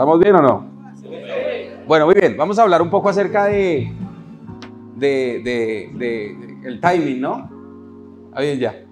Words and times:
¿Estamos 0.00 0.18
bien 0.18 0.34
o 0.34 0.40
no? 0.40 0.66
Bueno, 1.86 2.06
muy 2.06 2.14
bien. 2.14 2.34
Vamos 2.34 2.58
a 2.58 2.62
hablar 2.62 2.80
un 2.80 2.88
poco 2.88 3.10
acerca 3.10 3.44
de, 3.44 3.92
de, 4.96 5.42
de, 5.44 5.90
de 5.94 6.58
el 6.66 6.80
timing, 6.80 7.20
¿no? 7.20 8.30
Ah, 8.32 8.40
bien, 8.40 8.58
ya. 8.58 8.82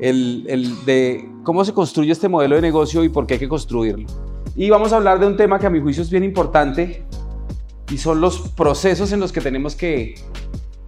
El, 0.00 0.44
el 0.48 0.84
de 0.84 1.30
cómo 1.44 1.64
se 1.64 1.72
construye 1.72 2.10
este 2.10 2.28
modelo 2.28 2.56
de 2.56 2.62
negocio 2.62 3.04
y 3.04 3.08
por 3.08 3.28
qué 3.28 3.34
hay 3.34 3.38
que 3.38 3.48
construirlo. 3.48 4.08
Y 4.56 4.68
vamos 4.70 4.92
a 4.92 4.96
hablar 4.96 5.20
de 5.20 5.28
un 5.28 5.36
tema 5.36 5.56
que 5.60 5.68
a 5.68 5.70
mi 5.70 5.80
juicio 5.80 6.02
es 6.02 6.10
bien 6.10 6.24
importante 6.24 7.04
y 7.88 7.98
son 7.98 8.20
los 8.20 8.40
procesos 8.48 9.12
en 9.12 9.20
los 9.20 9.30
que 9.30 9.40
tenemos 9.40 9.76
que 9.76 10.16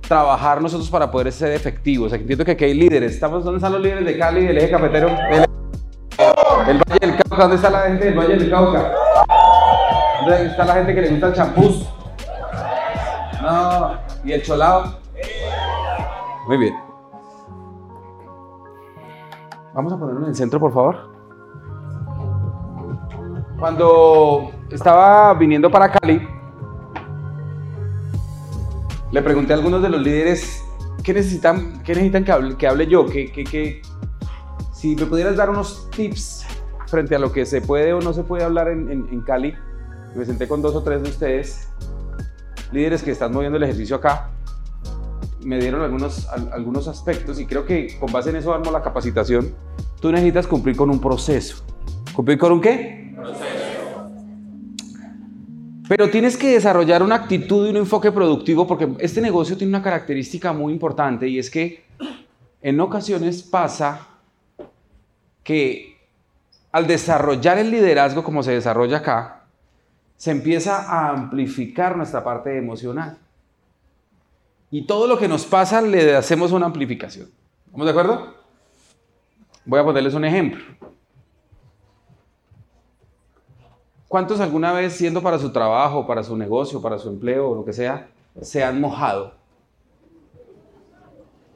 trabajar 0.00 0.60
nosotros 0.60 0.90
para 0.90 1.08
poder 1.08 1.30
ser 1.30 1.52
efectivos. 1.52 2.12
Aquí 2.12 2.22
entiendo 2.22 2.44
que 2.44 2.50
aquí 2.50 2.64
hay 2.64 2.74
líderes. 2.74 3.12
Estamos, 3.12 3.44
¿Dónde 3.44 3.58
están 3.58 3.70
los 3.74 3.80
líderes 3.80 4.06
de 4.06 4.18
Cali, 4.18 4.44
del 4.44 4.58
eje 4.58 4.70
cafetero? 4.72 5.06
El, 5.30 5.44
el 6.68 6.79
Valle 6.79 6.98
del 7.00 7.16
Cauca. 7.16 7.36
¿Dónde 7.36 7.54
está 7.54 7.70
la 7.70 7.82
gente 7.82 8.06
del 8.06 8.18
Valle 8.18 8.36
del 8.38 8.50
Cauca? 8.50 8.92
¿Dónde 10.25 10.46
está 10.46 10.64
la 10.64 10.75
gente 10.75 10.95
que 10.95 11.00
le 11.02 11.09
gusta 11.11 11.27
el 11.29 11.34
champús? 11.34 11.88
No. 13.42 13.95
¿Y 14.23 14.33
el 14.33 14.42
cholao? 14.42 14.95
Muy 16.46 16.59
bien. 16.59 16.74
Vamos 19.74 19.93
a 19.93 19.98
ponerlo 19.98 20.20
en 20.23 20.29
el 20.29 20.34
centro, 20.37 20.60
por 20.60 20.73
favor. 20.73 21.10
Cuando 23.59 24.52
estaba 24.70 25.34
viniendo 25.34 25.69
para 25.70 25.91
Cali, 25.91 26.29
le 29.10 29.23
pregunté 29.23 29.54
a 29.54 29.57
algunos 29.57 29.82
de 29.82 29.88
los 29.88 30.01
líderes 30.02 30.65
qué 31.02 31.15
necesitan, 31.15 31.82
qué 31.82 31.95
necesitan 31.95 32.24
que, 32.24 32.32
hable, 32.32 32.57
que 32.57 32.68
hable 32.68 32.87
yo, 32.87 33.07
que, 33.07 33.32
que, 33.32 33.43
que, 33.43 33.82
si 34.73 34.95
me 34.95 35.07
pudieras 35.07 35.37
dar 35.37 35.51
unos 35.51 35.91
tips 35.91 36.46
frente 36.87 37.16
a 37.16 37.18
lo 37.18 37.32
que 37.32 37.45
se 37.45 37.60
puede 37.60 37.93
o 37.93 38.01
no 38.01 38.12
se 38.12 38.23
puede 38.23 38.45
hablar 38.45 38.68
en 38.68 39.20
Cali. 39.23 39.57
Me 40.15 40.25
senté 40.25 40.47
con 40.47 40.61
dos 40.61 40.75
o 40.75 40.83
tres 40.83 41.02
de 41.02 41.09
ustedes, 41.09 41.69
líderes 42.71 43.02
que 43.02 43.11
están 43.11 43.33
moviendo 43.33 43.57
el 43.57 43.65
ejercicio 43.65 43.96
acá, 43.96 44.30
me 45.41 45.59
dieron 45.59 45.82
algunos, 45.82 46.29
algunos 46.52 46.88
aspectos 46.88 47.41
y 47.41 47.46
creo 47.46 47.65
que 47.65 47.99
con 47.99 48.13
base 48.13 48.30
en 48.30 48.37
eso 48.37 48.52
armo 48.52 48.71
la 48.71 48.82
capacitación. 48.82 49.54
Tú 50.01 50.10
necesitas 50.10 50.46
cumplir 50.46 50.77
con 50.77 50.91
un 50.91 51.01
proceso. 51.01 51.65
¿Cumplir 52.15 52.38
con 52.38 52.52
un 52.52 52.60
qué? 52.60 53.13
Proceso. 53.15 53.63
Pero 55.88 56.10
tienes 56.10 56.37
que 56.37 56.52
desarrollar 56.52 57.02
una 57.02 57.16
actitud 57.16 57.66
y 57.66 57.71
un 57.71 57.76
enfoque 57.76 58.13
productivo 58.13 58.66
porque 58.66 58.88
este 58.99 59.21
negocio 59.21 59.57
tiene 59.57 59.71
una 59.71 59.82
característica 59.82 60.52
muy 60.52 60.73
importante 60.73 61.29
y 61.29 61.38
es 61.38 61.51
que 61.51 61.85
en 62.63 62.80
ocasiones 62.80 63.43
pasa 63.43 64.09
que 65.43 65.99
al 66.71 66.87
desarrollar 66.87 67.59
el 67.59 67.71
liderazgo 67.71 68.22
como 68.22 68.43
se 68.43 68.53
desarrolla 68.53 68.99
acá, 68.99 69.41
se 70.22 70.31
empieza 70.31 70.76
a 70.88 71.10
amplificar 71.10 71.97
nuestra 71.97 72.22
parte 72.22 72.56
emocional. 72.56 73.19
Y 74.70 74.87
todo 74.87 75.09
lo 75.09 75.19
que 75.19 75.26
nos 75.26 75.44
pasa 75.44 75.82
le 75.82 76.14
hacemos 76.14 76.53
una 76.53 76.66
amplificación. 76.66 77.28
¿Estamos 77.66 77.87
de 77.87 77.91
acuerdo? 77.91 78.34
Voy 79.64 79.81
a 79.81 79.84
ponerles 79.84 80.14
un 80.14 80.25
ejemplo. 80.25 80.62
¿Cuántos 84.06 84.38
alguna 84.38 84.72
vez, 84.72 84.92
siendo 84.92 85.25
para 85.25 85.41
su 85.41 85.50
trabajo, 85.50 86.06
para 86.06 86.22
su 86.22 86.36
negocio, 86.36 86.81
para 86.81 87.00
su 87.00 87.09
empleo 87.09 87.50
o 87.50 87.54
lo 87.56 87.64
que 87.64 87.72
sea, 87.72 88.09
se 88.41 88.62
han 88.62 88.81
mojado? 88.81 89.34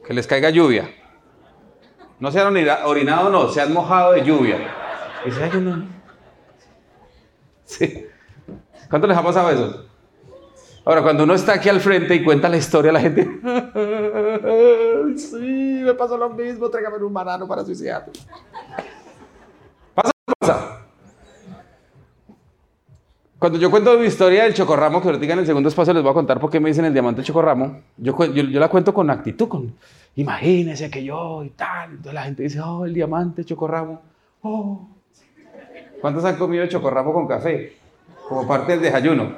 Que 0.05 0.13
les 0.13 0.27
caiga 0.27 0.49
lluvia. 0.49 0.89
No 2.19 2.33
se 2.33 2.41
han 2.41 2.47
orinado, 2.83 3.29
no, 3.29 3.47
se 3.47 3.61
han 3.61 3.71
mojado 3.71 4.11
de 4.11 4.25
lluvia. 4.25 4.57
Sí. 7.63 8.07
¿Cuánto 8.89 9.07
les 9.07 9.17
ha 9.17 9.23
pasado 9.23 9.49
eso? 9.49 9.85
Ahora, 10.85 11.03
cuando 11.03 11.25
uno 11.25 11.33
está 11.33 11.53
aquí 11.53 11.67
al 11.67 11.81
frente 11.81 12.15
y 12.15 12.23
cuenta 12.23 12.47
la 12.47 12.55
historia, 12.55 12.93
la 12.93 13.01
gente. 13.01 13.23
sí, 15.17 15.81
me 15.83 15.93
pasó 15.93 16.17
lo 16.17 16.29
mismo, 16.29 16.69
tráigame 16.69 17.03
un 17.03 17.13
banano 17.13 17.45
para 17.45 17.65
suicidarme. 17.65 18.13
¿Pasa 19.93 20.11
pasa? 20.39 20.77
Cuando 23.37 23.59
yo 23.59 23.69
cuento 23.69 23.99
mi 23.99 24.05
historia 24.05 24.45
del 24.45 24.53
chocorramo, 24.53 25.01
que 25.01 25.09
ahorita 25.09 25.33
en 25.33 25.39
el 25.39 25.45
segundo 25.45 25.67
espacio 25.67 25.93
les 25.93 26.01
voy 26.01 26.11
a 26.11 26.13
contar 26.13 26.39
por 26.39 26.49
qué 26.49 26.61
me 26.61 26.69
dicen 26.69 26.85
el 26.85 26.93
diamante 26.93 27.21
chocorramo, 27.21 27.81
yo, 27.97 28.17
yo, 28.33 28.43
yo 28.43 28.59
la 28.59 28.69
cuento 28.69 28.93
con 28.93 29.09
actitud, 29.09 29.49
con 29.49 29.75
imagínense 30.15 30.89
que 30.89 31.03
yo 31.03 31.43
y 31.43 31.49
tal. 31.49 31.91
Entonces 31.91 32.13
la 32.13 32.23
gente 32.23 32.43
dice, 32.43 32.61
oh, 32.61 32.85
el 32.85 32.93
diamante 32.93 33.43
chocorramo. 33.43 34.01
Oh. 34.41 34.87
¿Cuántos 36.01 36.23
han 36.25 36.37
comido 36.37 36.65
chocorramo 36.67 37.11
con 37.11 37.27
café? 37.27 37.76
Como 38.27 38.47
parte 38.47 38.73
del 38.73 38.81
desayuno. 38.81 39.31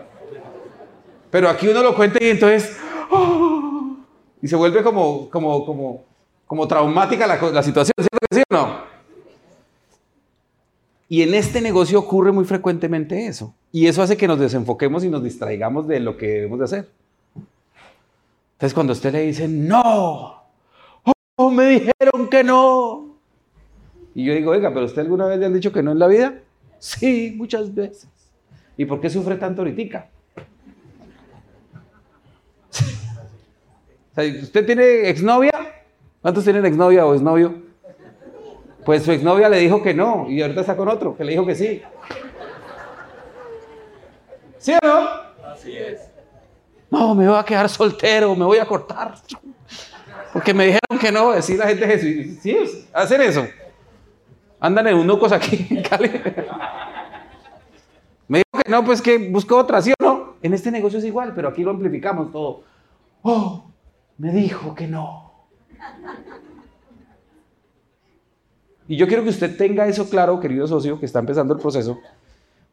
Pero 1.32 1.50
aquí 1.50 1.68
uno 1.68 1.84
lo 1.84 1.96
cuenta 1.96 2.24
y 2.24 2.30
entonces. 2.30 2.78
Oh, 3.12 3.98
y 4.42 4.48
se 4.48 4.56
vuelve 4.56 4.82
como, 4.84 5.30
como, 5.30 5.66
como, 5.66 6.06
como 6.48 6.68
traumática 6.68 7.28
la, 7.28 7.36
la 7.52 7.64
situación, 7.64 7.94
¿cierto 7.98 8.18
que 8.30 8.36
sí 8.36 8.44
o 8.50 8.54
no? 8.54 8.90
Y 11.08 11.24
en 11.24 11.34
este 11.34 11.60
negocio 11.60 12.00
ocurre 12.00 12.32
muy 12.32 12.46
frecuentemente 12.46 13.26
eso. 13.26 13.54
Y 13.72 13.88
eso 13.88 14.02
hace 14.02 14.16
que 14.16 14.28
nos 14.28 14.40
desenfoquemos 14.40 15.04
y 15.04 15.10
nos 15.10 15.24
distraigamos 15.24 15.88
de 15.88 16.00
lo 16.00 16.18
que 16.18 16.28
debemos 16.28 16.60
de 16.60 16.66
hacer. 16.66 16.90
Entonces 18.54 18.74
cuando 18.74 18.94
usted 18.94 19.12
le 19.14 19.22
dice, 19.22 19.48
no, 19.48 20.44
oh, 21.36 21.52
me 21.52 21.66
dijeron 21.68 22.30
que 22.30 22.44
no. 22.44 23.16
Y 24.14 24.26
yo 24.26 24.34
digo, 24.34 24.52
oiga, 24.52 24.74
pero 24.74 24.86
usted 24.86 25.02
alguna 25.02 25.26
vez 25.26 25.40
le 25.40 25.46
han 25.46 25.54
dicho 25.54 25.72
que 25.72 25.82
no 25.82 25.92
en 25.92 26.00
la 26.00 26.08
vida? 26.08 26.42
Sí, 26.78 27.34
muchas 27.38 27.74
veces. 27.74 28.19
¿Y 28.80 28.86
por 28.86 29.02
qué 29.02 29.10
sufre 29.10 29.36
tanto 29.36 29.62
ahorita? 29.62 30.08
¿Usted 34.42 34.66
tiene 34.66 35.10
exnovia? 35.10 35.52
¿Cuántos 36.22 36.46
tienen 36.46 36.66
exnovia 36.66 37.06
o 37.06 37.14
exnovio? 37.14 37.62
Pues 38.86 39.04
su 39.04 39.12
exnovia 39.12 39.50
le 39.50 39.58
dijo 39.58 39.84
que 39.84 39.94
no 39.94 40.28
y 40.30 40.42
ahorita 40.42 40.62
está 40.62 40.78
con 40.78 40.88
otro 40.88 41.18
que 41.18 41.26
le 41.26 41.32
dijo 41.34 41.46
que 41.46 41.56
sí. 41.56 41.82
¿Sí 44.60 44.72
o 44.82 44.88
no? 44.88 45.10
Así 45.52 45.76
es. 45.76 46.00
No, 46.90 47.14
me 47.16 47.28
voy 47.28 47.38
a 47.38 47.44
quedar 47.44 47.68
soltero, 47.68 48.34
me 48.34 48.46
voy 48.46 48.60
a 48.60 48.66
cortar. 48.66 49.14
Porque 50.32 50.54
me 50.54 50.68
dijeron 50.68 50.98
que 51.02 51.12
no, 51.12 51.34
decir 51.34 51.60
la 51.60 51.68
gente 51.68 51.86
Jesús. 51.86 52.40
Sí, 52.42 52.88
hacen 52.94 53.22
eso. 53.24 53.46
Andan 54.58 54.88
en 54.88 54.94
eunucos 54.94 55.34
aquí 55.34 55.68
en 55.70 55.84
Cali. 55.84 56.10
Me 58.30 58.38
dijo 58.38 58.64
que 58.64 58.72
no, 58.72 58.86
pues 58.86 59.02
que 59.02 59.18
busco 59.30 59.58
otra, 59.58 59.82
¿sí 59.82 59.92
o 60.00 60.04
no? 60.04 60.36
En 60.42 60.54
este 60.54 60.72
negocio 60.72 61.00
es 61.00 61.06
igual, 61.06 61.34
pero 61.36 61.50
aquí 61.50 61.64
lo 61.64 61.72
amplificamos 61.72 62.32
todo. 62.32 62.64
Oh, 63.24 63.66
me 64.20 64.32
dijo 64.32 64.74
que 64.76 64.88
no. 64.88 65.34
Y 68.88 68.98
yo 68.98 69.08
quiero 69.08 69.24
que 69.24 69.30
usted 69.30 69.58
tenga 69.58 69.88
eso 69.88 70.10
claro, 70.10 70.40
querido 70.40 70.68
socio, 70.68 71.00
que 71.00 71.08
está 71.08 71.20
empezando 71.20 71.56
el 71.56 71.60
proceso, 71.60 72.00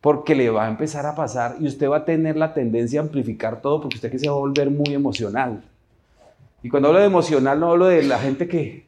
porque 0.00 0.34
le 0.34 0.50
va 0.50 0.66
a 0.66 0.68
empezar 0.68 1.06
a 1.06 1.14
pasar 1.14 1.56
y 1.58 1.66
usted 1.66 1.88
va 1.88 1.98
a 1.98 2.04
tener 2.04 2.36
la 2.36 2.52
tendencia 2.52 3.00
a 3.00 3.04
amplificar 3.04 3.62
todo 3.62 3.80
porque 3.80 3.96
usted 3.96 4.10
que 4.10 4.18
se 4.18 4.28
va 4.28 4.34
a 4.34 4.38
volver 4.38 4.70
muy 4.70 4.94
emocional. 4.94 5.62
Y 6.62 6.68
cuando 6.68 6.88
hablo 6.88 7.00
de 7.00 7.06
emocional 7.06 7.58
no 7.58 7.70
hablo 7.70 7.86
de 7.86 8.02
la 8.02 8.18
gente 8.18 8.46
que 8.46 8.86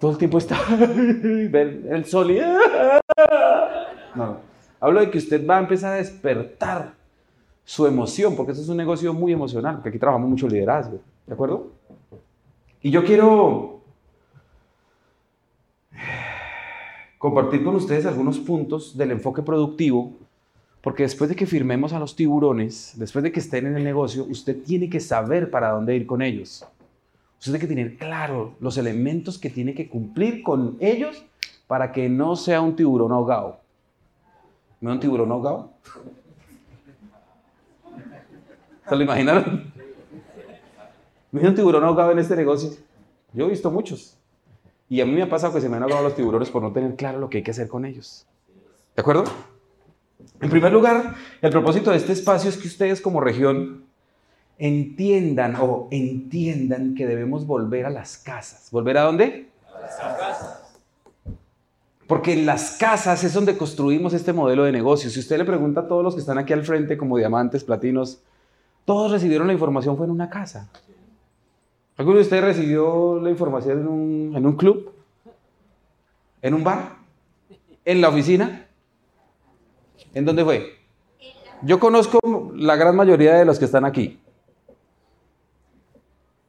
todo 0.00 0.12
el 0.12 0.18
tiempo 0.18 0.38
está 0.38 0.58
el 0.78 2.04
sol 2.06 2.30
y... 2.30 2.40
No, 4.14 4.38
hablo 4.80 5.00
de 5.00 5.10
que 5.10 5.18
usted 5.18 5.46
va 5.46 5.56
a 5.56 5.60
empezar 5.60 5.92
a 5.92 5.96
despertar 5.96 6.94
su 7.64 7.86
emoción, 7.86 8.34
porque 8.34 8.52
esto 8.52 8.62
es 8.62 8.68
un 8.70 8.76
negocio 8.76 9.12
muy 9.12 9.32
emocional, 9.32 9.76
porque 9.76 9.90
aquí 9.90 9.98
trabajamos 9.98 10.30
mucho 10.30 10.48
liderazgo, 10.48 11.00
¿de 11.26 11.34
acuerdo? 11.34 11.70
Y 12.80 12.90
yo 12.90 13.04
quiero 13.04 13.80
compartir 17.18 17.64
con 17.64 17.74
ustedes 17.74 18.06
algunos 18.06 18.38
puntos 18.38 18.96
del 18.96 19.10
enfoque 19.10 19.42
productivo, 19.42 20.12
porque 20.80 21.02
después 21.02 21.28
de 21.28 21.36
que 21.36 21.44
firmemos 21.44 21.92
a 21.92 21.98
los 21.98 22.14
tiburones, 22.16 22.94
después 22.96 23.22
de 23.22 23.32
que 23.32 23.40
estén 23.40 23.66
en 23.66 23.76
el 23.76 23.84
negocio, 23.84 24.24
usted 24.24 24.62
tiene 24.62 24.88
que 24.88 25.00
saber 25.00 25.50
para 25.50 25.70
dónde 25.70 25.96
ir 25.96 26.06
con 26.06 26.22
ellos. 26.22 26.64
Usted 27.38 27.52
tiene 27.52 27.58
que 27.58 27.66
tener 27.66 27.96
claro 27.98 28.54
los 28.60 28.78
elementos 28.78 29.38
que 29.38 29.50
tiene 29.50 29.74
que 29.74 29.88
cumplir 29.88 30.42
con 30.42 30.76
ellos 30.80 31.24
para 31.66 31.92
que 31.92 32.08
no 32.08 32.36
sea 32.36 32.60
un 32.60 32.76
tiburón 32.76 33.12
ahogado. 33.12 33.60
¿Me 34.80 34.92
un 34.92 35.00
tiburón 35.00 35.30
ahogado? 35.32 35.72
¿Se 38.88 38.96
lo 38.96 39.02
imaginaron? 39.02 39.72
¿Me 41.32 41.46
un 41.46 41.54
tiburón 41.54 41.84
ahogado 41.84 42.12
en 42.12 42.20
este 42.20 42.36
negocio? 42.36 42.70
Yo 43.32 43.46
he 43.46 43.50
visto 43.50 43.70
muchos. 43.70 44.16
Y 44.88 45.00
a 45.00 45.06
mí 45.06 45.12
me 45.12 45.22
ha 45.22 45.28
pasado 45.28 45.52
que 45.52 45.60
se 45.60 45.68
me 45.68 45.76
han 45.76 45.82
ahogado 45.82 46.04
los 46.04 46.14
tiburones 46.14 46.48
por 46.48 46.62
no 46.62 46.72
tener 46.72 46.96
claro 46.96 47.18
lo 47.18 47.28
que 47.28 47.38
hay 47.38 47.44
que 47.44 47.50
hacer 47.50 47.68
con 47.68 47.84
ellos. 47.84 48.26
¿De 48.96 49.00
acuerdo? 49.00 49.24
En 50.40 50.50
primer 50.50 50.72
lugar, 50.72 51.14
el 51.42 51.50
propósito 51.50 51.90
de 51.90 51.98
este 51.98 52.12
espacio 52.12 52.48
es 52.48 52.56
que 52.56 52.68
ustedes 52.68 53.00
como 53.00 53.20
región 53.20 53.84
entiendan 54.58 55.56
o 55.56 55.88
entiendan 55.90 56.94
que 56.94 57.06
debemos 57.06 57.46
volver 57.46 57.86
a 57.86 57.90
las 57.90 58.16
casas. 58.18 58.70
¿Volver 58.70 58.98
a 58.98 59.02
dónde? 59.02 59.50
A 59.74 59.80
las 59.80 59.96
casas. 59.96 60.57
Porque 62.08 62.32
en 62.32 62.46
las 62.46 62.78
casas 62.78 63.22
es 63.22 63.34
donde 63.34 63.58
construimos 63.58 64.14
este 64.14 64.32
modelo 64.32 64.64
de 64.64 64.72
negocio. 64.72 65.10
Si 65.10 65.20
usted 65.20 65.36
le 65.36 65.44
pregunta 65.44 65.82
a 65.82 65.88
todos 65.88 66.02
los 66.02 66.14
que 66.14 66.20
están 66.20 66.38
aquí 66.38 66.54
al 66.54 66.64
frente, 66.64 66.96
como 66.96 67.18
diamantes, 67.18 67.62
platinos, 67.62 68.22
todos 68.86 69.12
recibieron 69.12 69.46
la 69.46 69.52
información, 69.52 69.94
fue 69.96 70.06
en 70.06 70.12
una 70.12 70.30
casa. 70.30 70.70
¿Alguno 71.98 72.16
de 72.16 72.22
ustedes 72.22 72.42
recibió 72.42 73.20
la 73.20 73.28
información 73.28 73.80
en 73.80 73.88
un, 73.88 74.32
en 74.34 74.46
un 74.46 74.56
club? 74.56 74.90
¿En 76.40 76.54
un 76.54 76.64
bar? 76.64 76.96
¿En 77.84 78.00
la 78.00 78.08
oficina? 78.08 78.66
¿En 80.14 80.24
dónde 80.24 80.44
fue? 80.44 80.78
Yo 81.60 81.78
conozco 81.78 82.18
la 82.54 82.76
gran 82.76 82.96
mayoría 82.96 83.34
de 83.34 83.44
los 83.44 83.58
que 83.58 83.66
están 83.66 83.84
aquí. 83.84 84.18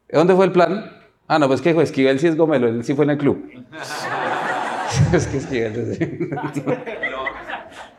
¿Dónde 0.10 0.36
fue 0.36 0.46
el 0.46 0.54
plan? 0.54 0.90
Ah, 1.28 1.38
no, 1.38 1.48
pues 1.48 1.62
que 1.62 1.72
Esquivel 1.72 2.20
sí 2.20 2.28
es 2.28 2.38
gomelo, 2.38 2.68
él 2.68 2.84
sí 2.84 2.96
fue 2.96 3.04
en 3.04 3.12
el 3.12 3.18
club. 3.18 3.46
es 5.14 5.28
que 5.28 5.38
Esquivel 5.38 5.96
sí. 5.96 6.30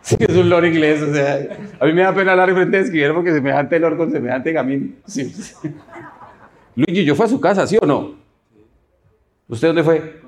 sí, 0.02 0.16
es 0.19 0.37
un 0.37 0.48
lord 0.48 0.64
inglés, 0.66 1.02
o 1.02 1.12
sea, 1.12 1.48
a 1.78 1.87
mí 1.87 1.92
me 1.92 2.02
da 2.02 2.14
pena 2.14 2.32
hablar 2.32 2.52
frente 2.52 2.78
de 2.78 2.82
Esquivel 2.84 3.14
porque 3.14 3.32
semejante 3.32 3.78
lord 3.78 3.96
con 3.96 4.10
semejante 4.10 4.52
gamín. 4.52 4.98
Sí, 5.06 5.32
Luigi, 6.75 7.04
¿yo 7.04 7.14
fue 7.14 7.26
a 7.26 7.28
su 7.28 7.40
casa, 7.40 7.66
sí 7.66 7.78
o 7.81 7.87
no? 7.87 8.14
¿Usted 9.48 9.69
dónde 9.69 9.82
fue? 9.82 10.20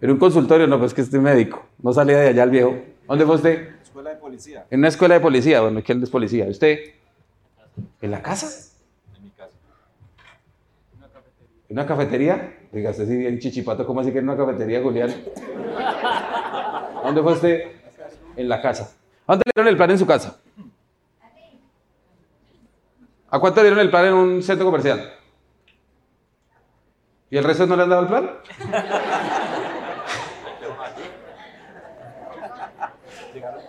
En 0.00 0.10
un 0.10 0.18
consultorio, 0.18 0.66
no, 0.66 0.78
pues 0.78 0.92
que 0.92 1.00
estoy 1.00 1.20
médico. 1.20 1.64
No 1.80 1.92
salía 1.92 2.18
de 2.18 2.28
allá 2.28 2.42
el 2.42 2.50
viejo. 2.50 2.76
¿Dónde 3.08 3.24
fue 3.24 3.36
usted? 3.36 3.68
Escuela 3.82 4.10
de 4.10 4.16
policía. 4.16 4.66
En 4.70 4.80
una 4.80 4.88
escuela 4.88 5.14
de 5.14 5.20
policía, 5.20 5.60
bueno, 5.60 5.80
¿quién 5.84 6.02
es 6.02 6.10
policía? 6.10 6.46
¿Usted? 6.46 6.78
¿En 8.02 8.10
la 8.10 8.20
casa? 8.20 8.72
¿En 11.68 11.78
una 11.78 11.86
cafetería? 11.86 12.58
Diga, 12.74 12.90
usted 12.90 13.06
bien 13.06 13.38
chichipato, 13.38 13.86
¿cómo 13.86 14.00
así 14.00 14.10
que 14.10 14.18
en 14.18 14.28
una 14.28 14.36
cafetería, 14.36 14.82
Julián? 14.82 15.14
¿Dónde 17.04 17.22
fue 17.22 17.32
usted? 17.32 17.62
En 18.36 18.48
la 18.48 18.60
casa. 18.60 18.92
¿A 19.28 19.32
dónde 19.34 19.44
le 19.46 19.52
dieron 19.54 19.68
el 19.68 19.76
plan 19.76 19.90
en 19.92 19.98
su 19.98 20.06
casa? 20.06 20.40
¿A 23.30 23.38
cuánto 23.38 23.60
le 23.60 23.68
dieron 23.68 23.78
el 23.78 23.90
plan 23.90 24.06
en 24.06 24.14
un 24.14 24.42
centro 24.42 24.66
comercial? 24.66 25.08
¿Y 27.30 27.36
el 27.36 27.44
resto 27.44 27.64
no 27.64 27.76
le 27.76 27.84
han 27.84 27.90
dado 27.90 28.02
el 28.02 28.08
plan? 28.08 28.30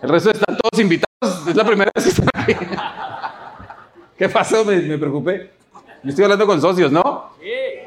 El 0.02 0.08
resto 0.08 0.30
están 0.32 0.56
todos 0.56 0.80
invitados. 0.80 1.46
Es 1.46 1.54
la 1.54 1.64
primera 1.64 1.92
vez 1.94 2.04
que 2.04 2.10
están 2.10 2.28
aquí. 2.34 2.54
¿Qué 4.18 4.28
pasó? 4.28 4.64
Me, 4.64 4.78
me 4.80 4.98
preocupé. 4.98 5.52
Yo 6.02 6.10
estoy 6.10 6.24
hablando 6.24 6.46
con 6.46 6.60
socios, 6.60 6.90
¿no? 6.90 7.30
Sí. 7.40 7.85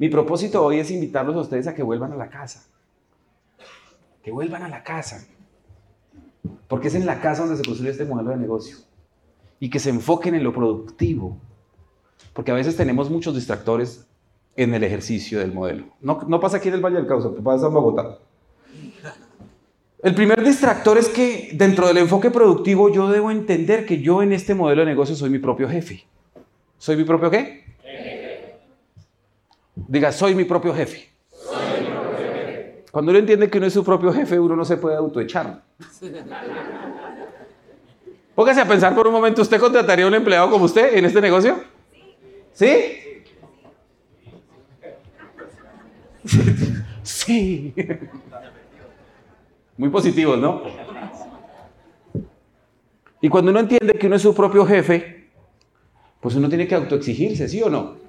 Mi 0.00 0.08
propósito 0.08 0.64
hoy 0.64 0.78
es 0.78 0.90
invitarlos 0.90 1.36
a 1.36 1.40
ustedes 1.40 1.66
a 1.66 1.74
que 1.74 1.82
vuelvan 1.82 2.10
a 2.14 2.16
la 2.16 2.30
casa. 2.30 2.64
Que 4.22 4.30
vuelvan 4.30 4.62
a 4.62 4.68
la 4.68 4.82
casa. 4.82 5.26
Porque 6.68 6.88
es 6.88 6.94
en 6.94 7.04
la 7.04 7.20
casa 7.20 7.42
donde 7.42 7.58
se 7.58 7.64
construye 7.64 7.90
este 7.90 8.06
modelo 8.06 8.30
de 8.30 8.38
negocio. 8.38 8.78
Y 9.58 9.68
que 9.68 9.78
se 9.78 9.90
enfoquen 9.90 10.34
en 10.34 10.42
lo 10.42 10.54
productivo. 10.54 11.36
Porque 12.32 12.50
a 12.50 12.54
veces 12.54 12.76
tenemos 12.76 13.10
muchos 13.10 13.34
distractores 13.34 14.06
en 14.56 14.72
el 14.72 14.84
ejercicio 14.84 15.38
del 15.38 15.52
modelo. 15.52 15.84
No, 16.00 16.40
pasa 16.40 16.56
aquí 16.56 16.68
en 16.68 16.76
el 16.76 16.80
Valle 16.80 16.96
del 16.96 17.06
Cauca, 17.06 17.28
pasa 17.42 17.66
en 17.66 17.74
Bogotá. 17.74 18.16
El 20.02 20.14
primer 20.14 20.42
distractor 20.42 20.96
es 20.96 21.10
que 21.10 21.50
dentro 21.52 21.86
del 21.86 21.98
enfoque 21.98 22.30
productivo 22.30 22.90
yo 22.90 23.10
debo 23.10 23.30
entender 23.30 23.84
que 23.84 24.00
yo 24.00 24.22
en 24.22 24.32
este 24.32 24.54
modelo 24.54 24.80
de 24.80 24.86
negocio 24.86 25.14
soy 25.14 25.28
mi 25.28 25.40
propio 25.40 25.68
jefe. 25.68 26.06
¿Soy 26.78 26.96
mi 26.96 27.04
propio 27.04 27.30
qué? 27.30 27.59
Diga, 29.90 30.12
soy 30.12 30.36
mi 30.36 30.44
propio 30.44 30.72
jefe. 30.72 31.10
Cuando 32.92 33.10
uno 33.10 33.18
entiende 33.18 33.50
que 33.50 33.58
uno 33.58 33.66
es 33.66 33.72
su 33.72 33.82
propio 33.84 34.12
jefe, 34.12 34.38
uno 34.38 34.54
no 34.54 34.64
se 34.64 34.76
puede 34.76 34.94
autoechar. 34.94 35.64
Póngase 38.36 38.60
a 38.60 38.68
pensar 38.68 38.94
por 38.94 39.08
un 39.08 39.12
momento, 39.12 39.42
¿usted 39.42 39.58
contrataría 39.58 40.04
a 40.04 40.08
un 40.08 40.14
empleado 40.14 40.48
como 40.48 40.66
usted 40.66 40.96
en 40.96 41.06
este 41.06 41.20
negocio? 41.20 41.60
¿Sí? 42.52 43.24
Sí. 47.02 47.74
Muy 49.76 49.88
positivos, 49.88 50.38
¿no? 50.38 50.62
Y 53.20 53.28
cuando 53.28 53.50
uno 53.50 53.58
entiende 53.58 53.94
que 53.94 54.06
uno 54.06 54.14
es 54.14 54.22
su 54.22 54.32
propio 54.32 54.64
jefe, 54.64 55.30
pues 56.20 56.36
uno 56.36 56.48
tiene 56.48 56.68
que 56.68 56.76
autoexigirse, 56.76 57.48
¿sí 57.48 57.60
o 57.60 57.68
no? 57.68 57.99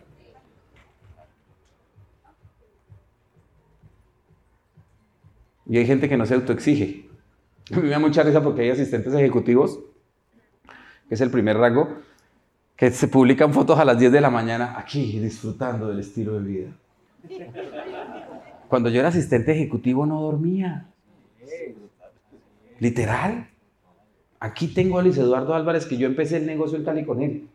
Y 5.68 5.78
hay 5.78 5.86
gente 5.86 6.10
que 6.10 6.18
no 6.18 6.26
se 6.26 6.36
autoexige. 6.36 7.10
A 7.72 7.78
mí 7.78 7.84
me 7.84 7.90
da 7.90 8.00
mucha 8.00 8.24
risa 8.24 8.44
porque 8.44 8.62
hay 8.62 8.70
asistentes 8.70 9.14
ejecutivos, 9.14 9.80
que 11.08 11.16
es 11.16 11.22
el 11.22 11.32
primer 11.32 11.58
rango, 11.58 11.88
que 12.76 12.92
se 12.92 13.08
publican 13.08 13.54
fotos 13.54 13.78
a 13.78 13.86
las 13.86 14.00
10 14.00 14.12
de 14.12 14.22
la 14.22 14.32
mañana 14.32 14.74
aquí 14.78 15.20
disfrutando 15.20 15.88
del 15.88 16.00
estilo 16.00 16.34
de 16.34 16.48
vida. 16.48 16.70
Cuando 18.68 18.90
yo 18.90 19.00
era 19.00 19.10
asistente 19.10 19.52
ejecutivo 19.52 20.06
no 20.06 20.22
dormía. 20.22 20.88
Literal. 22.80 23.48
Aquí 24.40 24.68
tengo 24.68 24.98
a 24.98 25.04
Luis 25.04 25.18
Eduardo 25.18 25.54
Álvarez 25.54 25.86
que 25.86 25.98
yo 25.98 26.08
empecé 26.08 26.38
el 26.38 26.48
negocio 26.48 26.78
en 26.78 26.84
Cali 26.84 27.06
con 27.06 27.22
él. 27.22 27.48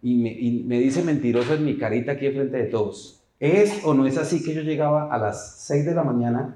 Y 0.00 0.14
me, 0.14 0.32
y 0.32 0.62
me 0.64 0.78
dice 0.78 1.02
mentiroso 1.02 1.54
en 1.54 1.64
mi 1.64 1.76
carita 1.76 2.12
aquí 2.12 2.26
enfrente 2.26 2.56
de 2.56 2.64
todos. 2.64 3.21
¿Es 3.42 3.84
o 3.84 3.92
no 3.92 4.06
es 4.06 4.16
así 4.18 4.44
que 4.44 4.54
yo 4.54 4.62
llegaba 4.62 5.12
a 5.12 5.18
las 5.18 5.56
6 5.62 5.84
de 5.84 5.94
la 5.96 6.04
mañana 6.04 6.54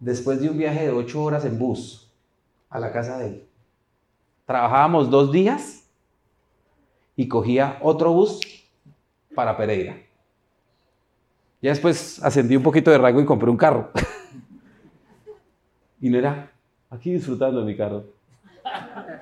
después 0.00 0.40
de 0.40 0.50
un 0.50 0.58
viaje 0.58 0.86
de 0.86 0.90
8 0.90 1.22
horas 1.22 1.44
en 1.44 1.60
bus 1.60 2.10
a 2.68 2.80
la 2.80 2.90
casa 2.90 3.18
de 3.18 3.26
él? 3.28 3.44
Trabajábamos 4.46 5.08
dos 5.08 5.30
días 5.30 5.88
y 7.14 7.28
cogía 7.28 7.78
otro 7.82 8.12
bus 8.12 8.40
para 9.32 9.56
Pereira. 9.56 9.96
Ya 11.62 11.70
después 11.70 12.20
ascendí 12.20 12.56
un 12.56 12.64
poquito 12.64 12.90
de 12.90 12.98
rango 12.98 13.20
y 13.20 13.24
compré 13.24 13.48
un 13.48 13.56
carro. 13.56 13.90
y 16.00 16.10
no 16.10 16.18
era 16.18 16.50
aquí 16.90 17.12
disfrutando 17.12 17.60
de 17.60 17.66
mi 17.66 17.76
carro. 17.76 18.06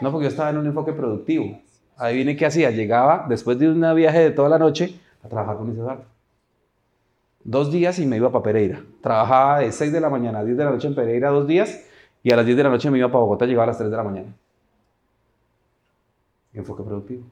No, 0.01 0.11
porque 0.11 0.25
yo 0.25 0.31
estaba 0.31 0.49
en 0.49 0.57
un 0.57 0.67
enfoque 0.67 0.95
productivo. 0.95 1.61
Ahí 1.99 2.17
viene 2.17 2.37
qué 2.37 2.47
hacía. 2.47 2.71
Llegaba 2.71 3.27
después 3.29 3.59
de 3.59 3.69
un 3.69 3.95
viaje 3.95 4.21
de 4.21 4.31
toda 4.31 4.49
la 4.49 4.59
noche 4.59 4.99
a 5.23 5.29
trabajar 5.29 5.59
con 5.59 5.69
mis 5.69 5.77
Eduardo 5.77 6.18
dos 7.49 7.73
días 7.73 7.99
y 7.99 8.05
me 8.05 8.17
iba 8.17 8.31
para 8.31 8.43
Pereira. 8.43 8.85
Trabajaba 9.01 9.61
de 9.61 9.73
6 9.73 9.91
de 9.91 10.01
la 10.01 10.11
mañana 10.11 10.41
a 10.41 10.45
10 10.45 10.57
de 10.59 10.65
la 10.65 10.71
noche 10.71 10.87
en 10.87 10.95
Pereira 10.95 11.31
dos 11.31 11.49
días 11.49 11.83
y 12.23 12.31
a 12.31 12.37
las 12.37 12.45
10 12.45 12.59
de 12.59 12.63
la 12.63 12.69
noche 12.69 12.91
me 12.91 12.99
iba 12.99 13.09
para 13.09 13.21
Bogotá, 13.21 13.47
llegaba 13.47 13.65
a 13.65 13.67
las 13.69 13.79
3 13.79 13.91
de 13.91 13.97
la 13.97 14.05
mañana. 14.05 14.37
Enfoque 16.53 16.83
productivo. 16.83 17.25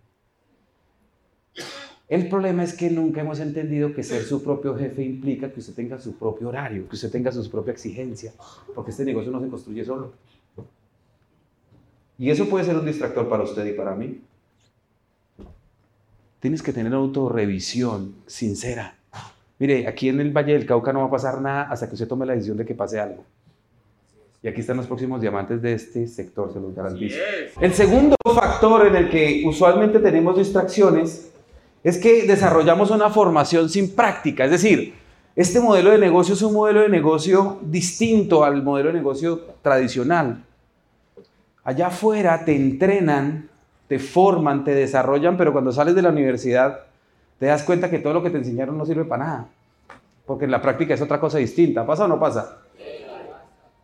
El 2.09 2.29
problema 2.31 2.65
es 2.65 2.73
que 2.73 2.89
nunca 2.89 3.21
hemos 3.21 3.41
entendido 3.41 3.93
que 3.93 4.03
ser 4.03 4.23
su 4.23 4.43
propio 4.43 4.75
jefe 4.77 5.03
implica 5.03 5.53
que 5.53 5.61
usted 5.61 5.75
tenga 5.75 5.99
su 5.99 6.17
propio 6.17 6.49
horario, 6.49 6.89
que 6.89 6.95
usted 6.95 7.11
tenga 7.11 7.31
su 7.31 7.51
propia 7.51 7.73
exigencia, 7.73 8.33
porque 8.75 8.93
este 8.93 9.05
negocio 9.05 9.31
no 9.31 9.41
se 9.41 9.49
construye 9.49 9.85
solo. 9.85 10.13
Y 12.17 12.31
eso 12.31 12.49
puede 12.49 12.65
ser 12.65 12.77
un 12.77 12.87
distractor 12.87 13.29
para 13.29 13.43
usted 13.43 13.67
y 13.67 13.73
para 13.73 13.95
mí. 13.95 14.23
Tienes 16.41 16.63
que 16.63 16.73
tener 16.73 16.95
autorrevisión 16.95 18.15
sincera. 18.27 18.97
Mire, 19.59 19.87
aquí 19.87 20.09
en 20.09 20.21
el 20.21 20.31
Valle 20.37 20.53
del 20.53 20.67
Cauca 20.67 20.93
no 20.93 21.01
va 21.01 21.07
a 21.07 21.11
pasar 21.11 21.41
nada 21.41 21.63
hasta 21.71 21.89
que 21.89 21.95
usted 21.95 22.09
tome 22.09 22.27
la 22.27 22.35
decisión 22.35 22.57
de 22.57 22.67
que 22.67 22.75
pase 22.75 23.01
algo. 23.01 23.25
Y 24.43 24.49
aquí 24.49 24.61
están 24.61 24.77
los 24.77 24.87
próximos 24.87 25.21
diamantes 25.21 25.63
de 25.63 25.73
este 25.73 26.07
sector, 26.07 26.53
se 26.53 26.61
los 26.61 26.75
garantizo. 26.75 27.17
El 27.61 27.73
segundo 27.73 28.17
factor 28.35 28.87
en 28.87 28.97
el 28.97 29.11
que 29.11 29.43
usualmente 29.47 29.99
tenemos 29.99 30.37
distracciones 30.37 31.31
es 31.83 31.99
que 31.99 32.27
desarrollamos 32.27 32.91
una 32.91 33.11
formación 33.11 33.69
sin 33.69 33.95
práctica. 33.95 34.45
Es 34.45 34.51
decir, 34.51 34.95
este 35.35 35.61
modelo 35.61 35.91
de 35.91 35.99
negocio 35.99 36.35
es 36.35 36.43
un 36.43 36.55
modelo 36.55 36.81
de 36.81 36.89
negocio 36.89 37.59
distinto 37.63 38.45
al 38.45 38.63
modelo 38.63 38.89
de 38.89 38.95
negocio 38.95 39.41
tradicional. 39.63 40.45
Allá 41.65 41.89
afuera 41.89 42.45
te 42.45 42.55
entrenan, 42.55 43.49
te 43.89 43.99
forman, 43.99 44.65
te 44.65 44.75
desarrollan, 44.75 45.37
pero 45.37 45.53
cuando 45.53 45.73
sales 45.73 45.95
de 45.95 46.03
la 46.03 46.11
universidad 46.11 46.81
te 47.39 47.47
das 47.47 47.63
cuenta 47.63 47.91
que 47.91 47.99
todo 47.99 48.15
lo 48.15 48.23
que 48.23 48.31
te 48.31 48.39
enseñaron 48.39 48.79
no 48.79 48.87
sirve 48.87 49.05
para 49.05 49.25
nada. 49.25 49.49
Porque 50.25 50.45
en 50.47 50.51
la 50.51 50.61
práctica 50.61 50.95
es 50.95 51.01
otra 51.01 51.21
cosa 51.21 51.39
distinta. 51.39 51.87
¿Pasa 51.87 52.05
o 52.05 52.09
no 52.09 52.19
pasa? 52.19 52.59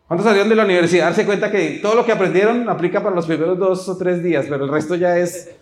¿Cuántos 0.08 0.26
salieron 0.26 0.50
de 0.50 0.56
la 0.56 0.64
universidad 0.64 1.06
darse 1.06 1.24
cuenta 1.24 1.50
que 1.50 1.78
todo 1.80 1.94
lo 1.94 2.04
que 2.04 2.12
aprendieron 2.12 2.68
aplica 2.68 3.02
para 3.02 3.14
los 3.14 3.26
primeros 3.26 3.58
dos 3.58 3.88
o 3.88 3.96
tres 3.96 4.22
días, 4.22 4.44
pero 4.46 4.64
el 4.64 4.70
resto 4.70 4.94
ya 4.94 5.16
es, 5.16 5.54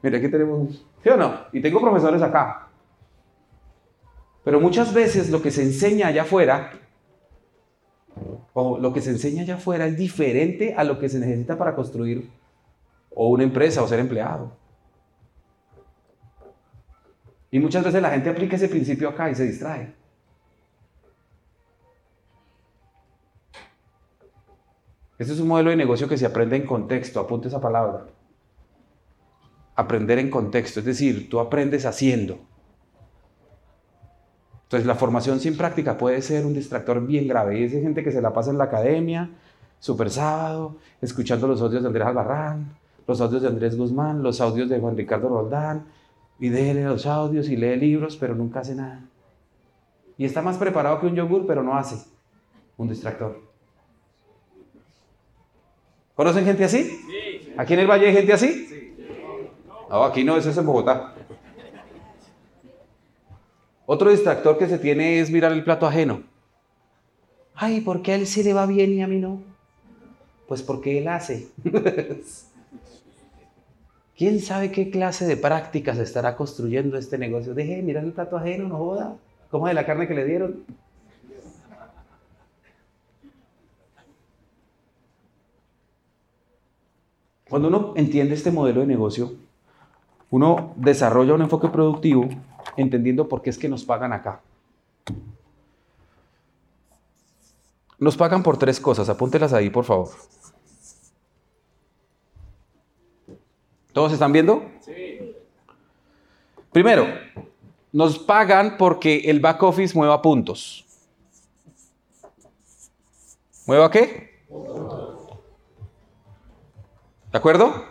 mira, 0.00 0.18
aquí 0.18 0.28
tenemos, 0.28 0.86
¿sí 1.02 1.08
o 1.08 1.16
no? 1.16 1.34
Y 1.52 1.60
tengo 1.60 1.80
profesores 1.80 2.22
acá. 2.22 2.68
Pero 4.44 4.60
muchas 4.60 4.94
veces 4.94 5.28
lo 5.30 5.42
que 5.42 5.50
se 5.50 5.62
enseña 5.62 6.06
allá 6.06 6.22
afuera, 6.22 6.70
o 8.52 8.78
lo 8.78 8.92
que 8.92 9.00
se 9.00 9.10
enseña 9.10 9.42
allá 9.42 9.56
afuera 9.56 9.86
es 9.86 9.96
diferente 9.96 10.74
a 10.76 10.84
lo 10.84 11.00
que 11.00 11.08
se 11.08 11.18
necesita 11.18 11.58
para 11.58 11.74
construir 11.74 12.30
o 13.12 13.30
una 13.30 13.42
empresa 13.42 13.82
o 13.82 13.88
ser 13.88 13.98
empleado. 13.98 14.52
Y 17.56 17.58
muchas 17.58 17.82
veces 17.82 18.02
la 18.02 18.10
gente 18.10 18.28
aplica 18.28 18.56
ese 18.56 18.68
principio 18.68 19.08
acá 19.08 19.30
y 19.30 19.34
se 19.34 19.44
distrae. 19.46 19.94
Este 25.16 25.32
es 25.32 25.40
un 25.40 25.48
modelo 25.48 25.70
de 25.70 25.76
negocio 25.76 26.06
que 26.06 26.18
se 26.18 26.26
aprende 26.26 26.56
en 26.56 26.66
contexto, 26.66 27.18
apunte 27.18 27.48
esa 27.48 27.58
palabra. 27.58 28.08
Aprender 29.74 30.18
en 30.18 30.28
contexto, 30.28 30.80
es 30.80 30.86
decir, 30.86 31.30
tú 31.30 31.40
aprendes 31.40 31.86
haciendo. 31.86 32.40
Entonces 34.64 34.86
la 34.86 34.94
formación 34.94 35.40
sin 35.40 35.56
práctica 35.56 35.96
puede 35.96 36.20
ser 36.20 36.44
un 36.44 36.52
distractor 36.52 37.06
bien 37.06 37.26
grave. 37.26 37.58
Y 37.58 37.64
es 37.64 37.72
gente 37.72 38.04
que 38.04 38.12
se 38.12 38.20
la 38.20 38.34
pasa 38.34 38.50
en 38.50 38.58
la 38.58 38.64
academia, 38.64 39.30
super 39.78 40.10
sábado, 40.10 40.76
escuchando 41.00 41.48
los 41.48 41.62
audios 41.62 41.80
de 41.80 41.88
Andrés 41.88 42.06
Albarrán, 42.06 42.76
los 43.06 43.18
audios 43.22 43.40
de 43.40 43.48
Andrés 43.48 43.78
Guzmán, 43.78 44.22
los 44.22 44.42
audios 44.42 44.68
de 44.68 44.78
Juan 44.78 44.94
Ricardo 44.94 45.30
Roldán, 45.30 45.95
y 46.38 46.50
lee 46.50 46.74
los 46.74 47.06
audios 47.06 47.48
y 47.48 47.56
lee 47.56 47.76
libros, 47.76 48.16
pero 48.16 48.34
nunca 48.34 48.60
hace 48.60 48.74
nada. 48.74 49.02
Y 50.18 50.24
está 50.24 50.42
más 50.42 50.56
preparado 50.56 51.00
que 51.00 51.06
un 51.06 51.14
yogur, 51.14 51.46
pero 51.46 51.62
no 51.62 51.76
hace. 51.76 51.96
Un 52.76 52.88
distractor. 52.88 53.40
¿Conocen 56.14 56.44
gente 56.44 56.64
así? 56.64 56.84
Sí. 56.84 57.52
¿Aquí 57.56 57.74
en 57.74 57.80
el 57.80 57.86
Valle 57.86 58.06
hay 58.06 58.14
gente 58.14 58.32
así? 58.32 58.66
Sí. 58.66 58.94
No, 59.88 60.04
aquí 60.04 60.24
no, 60.24 60.36
eso 60.36 60.50
es 60.50 60.56
en 60.56 60.66
Bogotá. 60.66 61.14
Otro 63.86 64.10
distractor 64.10 64.58
que 64.58 64.66
se 64.66 64.78
tiene 64.78 65.20
es 65.20 65.30
mirar 65.30 65.52
el 65.52 65.62
plato 65.62 65.86
ajeno. 65.86 66.22
Ay, 67.54 67.80
¿por 67.80 68.02
qué 68.02 68.12
a 68.12 68.16
él 68.16 68.26
sí 68.26 68.42
le 68.42 68.52
va 68.52 68.66
bien 68.66 68.92
y 68.92 69.02
a 69.02 69.06
mí 69.06 69.18
no? 69.18 69.40
Pues 70.48 70.62
porque 70.62 70.98
él 70.98 71.08
hace. 71.08 71.48
¿Quién 74.16 74.40
sabe 74.40 74.72
qué 74.72 74.90
clase 74.90 75.26
de 75.26 75.36
prácticas 75.36 75.98
estará 75.98 76.36
construyendo 76.36 76.96
este 76.96 77.18
negocio? 77.18 77.52
Deje 77.52 77.82
de 77.82 77.92
el 77.92 78.12
plato 78.12 78.38
ajeno, 78.38 78.66
no 78.68 78.78
joda. 78.78 79.16
¿Cómo 79.50 79.68
de 79.68 79.74
la 79.74 79.84
carne 79.84 80.08
que 80.08 80.14
le 80.14 80.24
dieron? 80.24 80.64
Cuando 87.48 87.68
uno 87.68 87.92
entiende 87.96 88.34
este 88.34 88.50
modelo 88.50 88.80
de 88.80 88.86
negocio, 88.86 89.34
uno 90.30 90.72
desarrolla 90.76 91.34
un 91.34 91.42
enfoque 91.42 91.68
productivo 91.68 92.28
entendiendo 92.76 93.28
por 93.28 93.42
qué 93.42 93.50
es 93.50 93.58
que 93.58 93.68
nos 93.68 93.84
pagan 93.84 94.12
acá. 94.12 94.40
Nos 97.98 98.16
pagan 98.16 98.42
por 98.42 98.56
tres 98.56 98.80
cosas, 98.80 99.08
apúntelas 99.08 99.52
ahí, 99.52 99.70
por 99.70 99.84
favor. 99.84 100.08
¿Todos 103.96 104.12
están 104.12 104.30
viendo? 104.30 104.62
Sí. 104.80 105.32
Primero, 106.70 107.06
nos 107.92 108.18
pagan 108.18 108.76
porque 108.76 109.20
el 109.24 109.40
back 109.40 109.62
office 109.62 109.96
mueva 109.96 110.20
puntos. 110.20 110.84
¿Mueva 113.66 113.90
qué? 113.90 114.44
¿De 117.32 117.38
acuerdo? 117.38 117.86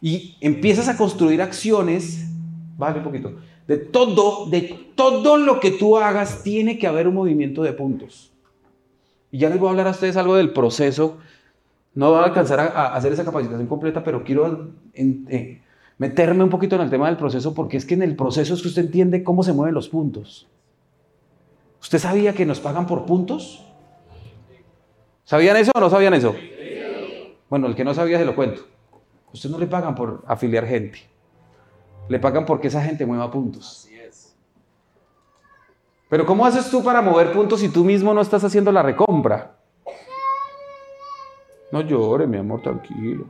Y 0.00 0.38
empiezas 0.40 0.88
a 0.88 0.96
construir 0.96 1.42
acciones, 1.42 2.24
vale 2.78 3.00
un 3.00 3.04
poquito, 3.04 3.34
de 3.66 3.76
todo, 3.76 4.46
de 4.46 4.92
todo 4.94 5.36
lo 5.36 5.60
que 5.60 5.72
tú 5.72 5.98
hagas 5.98 6.42
tiene 6.42 6.78
que 6.78 6.86
haber 6.86 7.06
un 7.06 7.16
movimiento 7.16 7.62
de 7.62 7.74
puntos. 7.74 8.32
Y 9.30 9.40
ya 9.40 9.50
les 9.50 9.58
voy 9.58 9.66
a 9.66 9.70
hablar 9.72 9.88
a 9.88 9.90
ustedes 9.90 10.16
algo 10.16 10.36
del 10.36 10.54
proceso 10.54 11.18
no 11.94 12.10
voy 12.10 12.20
a 12.20 12.24
alcanzar 12.24 12.60
a, 12.60 12.94
hacer 12.94 13.12
esa 13.12 13.24
capacitación 13.24 13.66
completa, 13.66 14.04
pero 14.04 14.24
quiero 14.24 14.70
eh, 14.94 15.60
meterme 15.98 16.44
un 16.44 16.50
poquito 16.50 16.76
en 16.76 16.82
el 16.82 16.90
tema 16.90 17.06
del 17.06 17.16
proceso, 17.16 17.54
porque 17.54 17.76
es 17.76 17.84
que 17.84 17.94
en 17.94 18.02
el 18.02 18.16
proceso 18.16 18.54
es 18.54 18.62
que 18.62 18.68
usted 18.68 18.86
entiende 18.86 19.24
cómo 19.24 19.42
se 19.42 19.52
mueven 19.52 19.74
los 19.74 19.88
puntos. 19.88 20.48
¿Usted 21.80 21.98
sabía 21.98 22.32
que 22.34 22.46
nos 22.46 22.60
pagan 22.60 22.86
por 22.86 23.04
puntos? 23.04 23.64
¿Sabían 25.24 25.56
eso 25.56 25.72
o 25.74 25.80
no 25.80 25.90
sabían 25.90 26.14
eso? 26.14 26.34
Bueno, 27.50 27.66
el 27.66 27.74
que 27.74 27.84
no 27.84 27.94
sabía 27.94 28.18
se 28.18 28.24
lo 28.24 28.34
cuento. 28.34 28.62
Usted 29.32 29.50
no 29.50 29.58
le 29.58 29.66
pagan 29.66 29.94
por 29.94 30.24
afiliar 30.26 30.66
gente. 30.66 31.00
Le 32.08 32.18
pagan 32.18 32.46
porque 32.46 32.68
esa 32.68 32.82
gente 32.82 33.04
mueva 33.04 33.30
puntos. 33.30 33.88
Pero 36.08 36.24
¿cómo 36.24 36.46
haces 36.46 36.70
tú 36.70 36.82
para 36.82 37.02
mover 37.02 37.32
puntos 37.32 37.60
si 37.60 37.68
tú 37.68 37.84
mismo 37.84 38.14
no 38.14 38.22
estás 38.22 38.42
haciendo 38.42 38.72
la 38.72 38.82
recompra? 38.82 39.57
No 41.70 41.82
llore, 41.82 42.26
mi 42.26 42.38
amor, 42.38 42.62
tranquilo. 42.62 43.26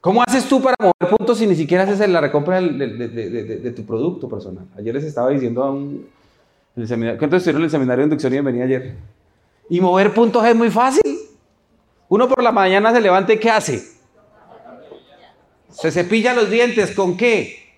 ¿Cómo 0.00 0.20
haces 0.26 0.48
tú 0.48 0.60
para 0.60 0.74
mover 0.80 1.16
puntos 1.16 1.38
si 1.38 1.46
ni 1.46 1.54
siquiera 1.54 1.84
haces 1.84 2.08
la 2.08 2.20
recompra 2.20 2.60
de, 2.60 3.72
tu 3.74 3.86
producto 3.86 4.28
personal? 4.28 4.66
Ayer 4.76 4.94
les 4.94 5.04
estaba 5.04 5.30
diciendo 5.30 5.62
a 5.62 5.70
un... 5.70 6.08
Seminario, 6.86 7.18
¿Cuántos 7.18 7.38
estuvieron 7.38 7.60
en 7.62 7.64
el 7.66 7.70
seminario 7.70 7.98
de 7.98 8.04
inducción 8.04 8.34
y 8.34 8.40
venía 8.40 8.64
ayer? 8.64 8.96
Y 9.68 9.80
mover 9.80 10.12
puntos 10.12 10.44
es 10.44 10.56
muy 10.56 10.70
fácil. 10.70 11.18
Uno 12.08 12.28
por 12.28 12.42
la 12.42 12.50
mañana 12.50 12.92
se 12.92 13.00
levanta 13.00 13.32
y 13.32 13.38
¿qué 13.38 13.50
hace? 13.50 13.82
Se 15.70 15.90
cepilla 15.90 16.34
los 16.34 16.50
dientes. 16.50 16.92
¿Con 16.92 17.16
qué? 17.16 17.76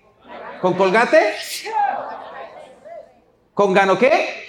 ¿Con 0.61 0.73
colgate? 0.73 1.19
¿Con 3.53 3.73
gano 3.73 3.99
qué? 3.99 4.44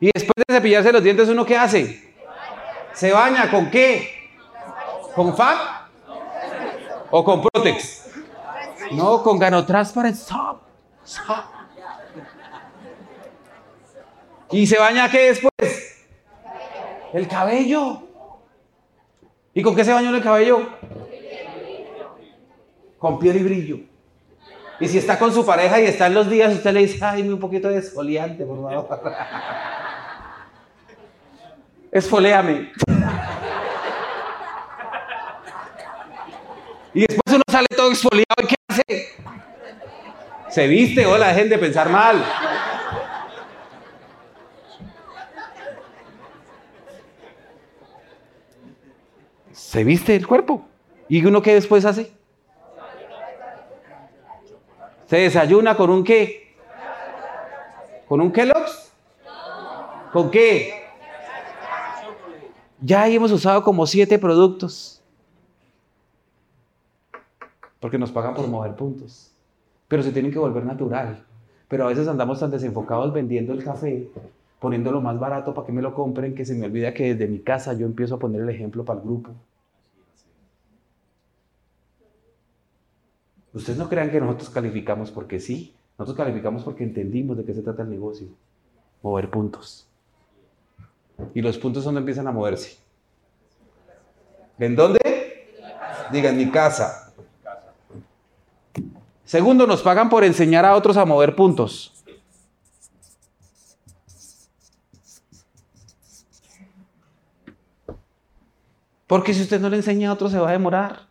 Y 0.00 0.10
después 0.14 0.32
de 0.48 0.54
cepillarse 0.54 0.92
los 0.92 1.02
dientes, 1.02 1.28
¿uno 1.28 1.44
qué 1.44 1.56
hace? 1.56 2.14
¿Se 2.94 3.12
baña 3.12 3.50
con 3.50 3.70
qué? 3.70 4.30
¿Con 5.14 5.36
FAB? 5.36 5.58
¿O 7.10 7.22
con 7.22 7.42
Protex? 7.42 8.08
No, 8.92 9.22
con 9.22 9.38
Ganotransparent 9.38 10.16
Stop. 10.16 10.62
Stop. 11.04 11.44
¿Y 14.52 14.66
se 14.66 14.78
baña 14.78 15.10
qué 15.10 15.28
después? 15.28 16.06
El 17.12 17.28
cabello. 17.28 18.02
¿Y 19.52 19.62
con 19.62 19.76
qué 19.76 19.84
se 19.84 19.92
bañó 19.92 20.14
el 20.14 20.22
cabello? 20.22 20.66
Con 22.98 23.18
piel 23.18 23.36
y 23.36 23.42
brillo. 23.42 23.76
Y 24.80 24.88
si 24.88 24.98
está 24.98 25.18
con 25.18 25.32
su 25.32 25.44
pareja 25.44 25.78
y 25.80 25.84
está 25.84 26.06
en 26.06 26.14
los 26.14 26.30
días, 26.30 26.54
usted 26.54 26.72
le 26.72 26.80
dice, 26.80 27.04
ay, 27.04 27.28
un 27.28 27.38
poquito 27.38 27.68
de 27.68 27.78
esfoliante, 27.78 28.46
por 28.46 28.62
favor. 28.62 29.00
esfoléame. 31.92 32.72
Y 36.92 37.00
después 37.00 37.34
uno 37.34 37.42
sale 37.48 37.66
todo 37.76 37.90
exfoliado 37.90 38.42
y 38.42 38.46
¿qué 38.46 38.54
hace? 38.68 39.08
Se 40.48 40.66
viste, 40.66 41.06
o 41.06 41.16
la 41.16 41.32
gente 41.32 41.58
pensar 41.58 41.88
mal. 41.88 42.24
Se 49.52 49.84
viste 49.84 50.16
el 50.16 50.26
cuerpo. 50.26 50.66
¿Y 51.08 51.24
uno 51.24 51.42
qué 51.42 51.54
después 51.54 51.84
hace? 51.84 52.12
Se 55.06 55.16
desayuna 55.16 55.76
con 55.76 55.90
un 55.90 56.02
qué? 56.02 56.56
¿Con 58.08 58.20
un 58.20 58.32
Kellogg's? 58.32 58.92
¿Con 60.12 60.30
qué? 60.30 60.79
Ya 62.80 63.06
hemos 63.08 63.30
usado 63.30 63.62
como 63.62 63.86
siete 63.86 64.18
productos. 64.18 65.02
Porque 67.78 67.98
nos 67.98 68.10
pagan 68.10 68.34
por 68.34 68.46
mover 68.46 68.74
puntos. 68.74 69.32
Pero 69.88 70.02
se 70.02 70.12
tienen 70.12 70.32
que 70.32 70.38
volver 70.38 70.64
natural. 70.64 71.24
Pero 71.68 71.84
a 71.84 71.88
veces 71.88 72.08
andamos 72.08 72.40
tan 72.40 72.50
desenfocados 72.50 73.12
vendiendo 73.12 73.52
el 73.52 73.62
café, 73.62 74.08
poniéndolo 74.58 75.00
más 75.00 75.18
barato 75.18 75.54
para 75.54 75.66
que 75.66 75.72
me 75.72 75.82
lo 75.82 75.94
compren, 75.94 76.34
que 76.34 76.44
se 76.44 76.54
me 76.54 76.66
olvida 76.66 76.94
que 76.94 77.14
desde 77.14 77.30
mi 77.30 77.40
casa 77.40 77.74
yo 77.74 77.86
empiezo 77.86 78.16
a 78.16 78.18
poner 78.18 78.42
el 78.42 78.50
ejemplo 78.50 78.84
para 78.84 79.00
el 79.00 79.06
grupo. 79.06 79.30
Ustedes 83.52 83.78
no 83.78 83.88
crean 83.88 84.10
que 84.10 84.20
nosotros 84.20 84.50
calificamos 84.50 85.10
porque 85.10 85.40
sí. 85.40 85.74
Nosotros 85.98 86.16
calificamos 86.16 86.62
porque 86.62 86.84
entendimos 86.84 87.36
de 87.36 87.44
qué 87.44 87.52
se 87.52 87.62
trata 87.62 87.82
el 87.82 87.90
negocio. 87.90 88.28
Mover 89.02 89.28
puntos. 89.30 89.89
Y 91.34 91.42
los 91.42 91.58
puntos 91.58 91.84
donde 91.84 92.00
empiezan 92.00 92.26
a 92.26 92.32
moverse. 92.32 92.78
¿En 94.58 94.76
dónde? 94.76 95.00
Diga, 96.12 96.30
en 96.30 96.36
mi 96.36 96.50
casa. 96.50 97.12
Segundo, 99.24 99.66
nos 99.66 99.82
pagan 99.82 100.08
por 100.08 100.24
enseñar 100.24 100.64
a 100.64 100.74
otros 100.74 100.96
a 100.96 101.04
mover 101.04 101.36
puntos. 101.36 101.94
Porque 109.06 109.34
si 109.34 109.42
usted 109.42 109.60
no 109.60 109.68
le 109.68 109.76
enseña 109.76 110.10
a 110.10 110.12
otros, 110.12 110.30
se 110.30 110.38
va 110.38 110.50
a 110.50 110.52
demorar. 110.52 111.08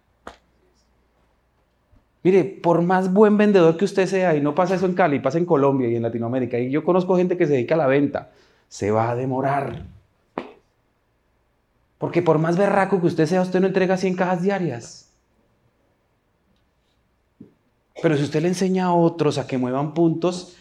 Mire, 2.23 2.43
por 2.43 2.81
más 2.81 3.11
buen 3.11 3.37
vendedor 3.37 3.77
que 3.77 3.85
usted 3.85 4.05
sea, 4.05 4.35
y 4.35 4.41
no 4.41 4.53
pasa 4.53 4.75
eso 4.75 4.85
en 4.85 4.93
Cali, 4.93 5.19
pasa 5.19 5.37
en 5.37 5.45
Colombia 5.45 5.89
y 5.89 5.95
en 5.95 6.03
Latinoamérica, 6.03 6.59
y 6.59 6.69
yo 6.69 6.83
conozco 6.83 7.15
gente 7.17 7.37
que 7.37 7.45
se 7.45 7.53
dedica 7.53 7.75
a 7.75 7.77
la 7.77 7.87
venta, 7.87 8.31
se 8.67 8.91
va 8.91 9.09
a 9.09 9.15
demorar. 9.15 9.85
Porque 11.99 12.23
por 12.23 12.39
más 12.39 12.57
berraco 12.57 12.99
que 12.99 13.07
usted 13.07 13.27
sea, 13.27 13.41
usted 13.41 13.59
no 13.59 13.67
entrega 13.67 13.97
100 13.97 14.15
cajas 14.15 14.41
diarias. 14.41 15.11
Pero 18.01 18.17
si 18.17 18.23
usted 18.23 18.41
le 18.41 18.47
enseña 18.47 18.85
a 18.85 18.93
otros 18.93 19.37
a 19.37 19.45
que 19.45 19.57
muevan 19.57 19.93
puntos, 19.93 20.55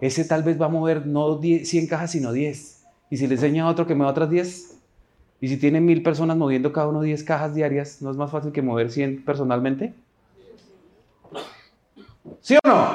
ese 0.00 0.24
tal 0.24 0.42
vez 0.42 0.60
va 0.60 0.66
a 0.66 0.68
mover 0.68 1.06
no 1.06 1.40
100 1.40 1.86
cajas, 1.86 2.12
sino 2.12 2.32
10. 2.32 2.84
¿Y 3.10 3.16
si 3.16 3.26
le 3.26 3.34
enseña 3.34 3.64
a 3.64 3.70
otro 3.70 3.86
que 3.86 3.94
mueva 3.94 4.12
otras 4.12 4.30
10? 4.30 4.76
¿Y 5.40 5.48
si 5.48 5.56
tiene 5.56 5.80
mil 5.80 6.02
personas 6.02 6.36
moviendo 6.36 6.72
cada 6.72 6.88
uno 6.88 7.00
10 7.00 7.24
cajas 7.24 7.54
diarias, 7.54 8.02
no 8.02 8.10
es 8.10 8.16
más 8.16 8.30
fácil 8.30 8.52
que 8.52 8.62
mover 8.62 8.90
100 8.90 9.24
personalmente? 9.24 9.94
¿Sí 12.40 12.56
o 12.62 12.68
no? 12.68 12.94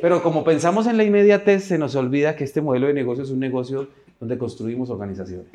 Pero 0.00 0.22
como 0.22 0.44
pensamos 0.44 0.86
en 0.86 0.96
la 0.96 1.04
inmediatez, 1.04 1.64
se 1.64 1.76
nos 1.76 1.94
olvida 1.96 2.36
que 2.36 2.44
este 2.44 2.60
modelo 2.60 2.86
de 2.86 2.94
negocio 2.94 3.24
es 3.24 3.30
un 3.30 3.40
negocio 3.40 3.88
donde 4.18 4.38
construimos 4.38 4.88
organizaciones. 4.90 5.48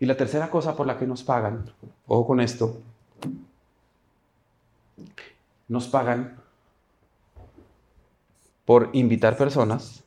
Y 0.00 0.06
la 0.06 0.16
tercera 0.16 0.50
cosa 0.50 0.74
por 0.74 0.86
la 0.86 0.98
que 0.98 1.06
nos 1.06 1.22
pagan, 1.22 1.70
ojo 2.06 2.26
con 2.26 2.40
esto, 2.40 2.80
nos 5.68 5.86
pagan 5.88 6.40
por 8.64 8.88
invitar 8.94 9.36
personas 9.36 10.02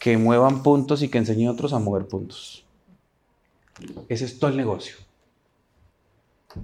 que 0.00 0.18
muevan 0.18 0.64
puntos 0.64 1.02
y 1.02 1.08
que 1.08 1.18
enseñen 1.18 1.48
a 1.48 1.52
otros 1.52 1.72
a 1.72 1.78
mover 1.78 2.08
puntos. 2.08 2.64
Ese 4.08 4.24
es 4.24 4.38
todo 4.40 4.50
el 4.50 4.56
negocio. 4.56 4.96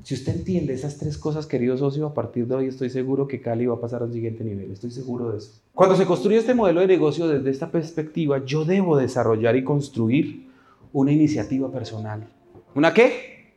Si 0.02 0.14
usted 0.14 0.36
entiende 0.36 0.74
esas 0.74 0.98
tres 0.98 1.16
cosas, 1.16 1.46
querido 1.46 1.76
socio, 1.76 2.06
a 2.06 2.14
partir 2.14 2.46
de 2.46 2.54
hoy 2.54 2.66
estoy 2.66 2.90
seguro 2.90 3.28
que 3.28 3.40
Cali 3.40 3.66
va 3.66 3.74
a 3.74 3.80
pasar 3.80 4.02
a 4.02 4.06
un 4.06 4.12
siguiente 4.12 4.42
nivel. 4.42 4.72
Estoy 4.72 4.90
seguro 4.90 5.30
de 5.30 5.38
eso. 5.38 5.60
Cuando 5.74 5.96
se 5.96 6.06
construye 6.06 6.38
este 6.38 6.54
modelo 6.54 6.80
de 6.80 6.88
negocio 6.88 7.28
desde 7.28 7.50
esta 7.50 7.70
perspectiva, 7.70 8.44
yo 8.44 8.64
debo 8.64 8.96
desarrollar 8.96 9.54
y 9.56 9.64
construir 9.64 10.48
una 10.92 11.12
iniciativa 11.12 11.70
personal. 11.70 12.26
¿Una 12.74 12.92
qué? 12.92 13.52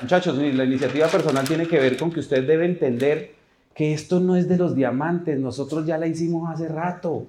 Muchachos, 0.00 0.38
la 0.38 0.64
iniciativa 0.64 1.08
personal 1.08 1.46
tiene 1.46 1.66
que 1.66 1.78
ver 1.78 1.96
con 1.96 2.10
que 2.10 2.20
usted 2.20 2.46
debe 2.46 2.64
entender 2.64 3.34
que 3.74 3.92
esto 3.92 4.20
no 4.20 4.36
es 4.36 4.48
de 4.48 4.56
los 4.56 4.74
diamantes, 4.74 5.38
nosotros 5.38 5.86
ya 5.86 5.98
la 5.98 6.06
hicimos 6.06 6.48
hace 6.48 6.68
rato. 6.68 7.26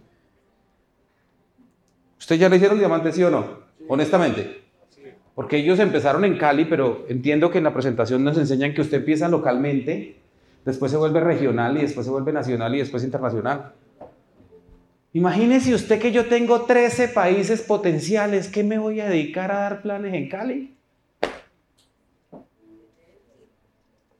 ¿Usted 2.19 2.35
ya 2.35 2.47
le 2.47 2.57
hicieron 2.57 2.77
diamantes, 2.77 3.15
sí 3.15 3.23
o 3.23 3.31
no? 3.31 3.45
Honestamente. 3.87 4.60
Porque 5.35 5.57
ellos 5.57 5.79
empezaron 5.79 6.25
en 6.25 6.37
Cali, 6.37 6.65
pero 6.65 7.05
entiendo 7.07 7.51
que 7.51 7.59
en 7.59 7.63
la 7.63 7.73
presentación 7.73 8.23
nos 8.23 8.37
enseñan 8.37 8.73
que 8.73 8.81
usted 8.81 8.97
empieza 8.97 9.27
localmente, 9.29 10.17
después 10.65 10.91
se 10.91 10.97
vuelve 10.97 11.19
regional 11.19 11.77
y 11.77 11.81
después 11.81 12.05
se 12.05 12.11
vuelve 12.11 12.33
nacional 12.33 12.75
y 12.75 12.79
después 12.79 13.03
internacional. 13.03 13.73
Imagínese 15.13 15.73
usted 15.73 15.99
que 15.99 16.11
yo 16.11 16.27
tengo 16.27 16.61
13 16.61 17.09
países 17.09 17.61
potenciales, 17.61 18.47
¿qué 18.47 18.63
me 18.63 18.77
voy 18.77 18.99
a 18.99 19.09
dedicar 19.09 19.51
a 19.51 19.59
dar 19.59 19.81
planes 19.81 20.13
en 20.13 20.29
Cali? 20.29 20.75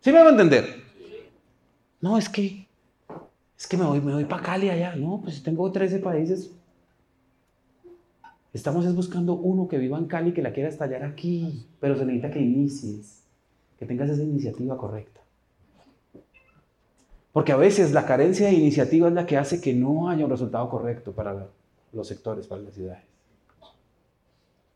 ¿Sí 0.01 0.12
me 0.12 0.20
va 0.20 0.27
a 0.27 0.32
entender? 0.32 0.82
No, 2.01 2.18
es 2.18 2.27
que 2.27 2.68
es 3.62 3.68
que 3.68 3.77
me 3.77 3.86
voy, 3.86 4.01
me 4.01 4.13
voy 4.13 4.25
para 4.25 4.41
Cali 4.41 4.72
allá. 4.72 4.96
No, 4.96 5.22
pues 5.24 5.44
tengo 5.44 5.72
13 5.72 6.00
países, 6.00 6.51
Estamos 8.53 8.93
buscando 8.93 9.34
uno 9.36 9.67
que 9.67 9.77
viva 9.77 9.98
en 9.98 10.08
Cali 10.08 10.34
que 10.34 10.41
la 10.41 10.51
quiera 10.51 10.67
estallar 10.67 11.03
aquí, 11.03 11.67
pero 11.79 11.96
se 11.96 12.05
necesita 12.05 12.31
que 12.31 12.41
inicies, 12.41 13.24
que 13.79 13.86
tengas 13.86 14.10
esa 14.10 14.24
iniciativa 14.24 14.77
correcta. 14.77 15.22
Porque 17.31 17.53
a 17.53 17.58
veces 17.58 17.93
la 17.93 18.05
carencia 18.05 18.48
de 18.48 18.53
iniciativa 18.53 19.08
es 19.08 19.13
la 19.13 19.25
que 19.25 19.38
hace 19.38 19.62
que 19.62 19.74
no 19.74 20.10
haya 20.10 20.25
un 20.25 20.31
resultado 20.31 20.70
correcto 20.70 21.13
para 21.13 21.48
los 21.93 22.08
sectores, 22.08 22.46
para 22.48 22.62
las 22.62 22.74
ciudades. 22.74 23.03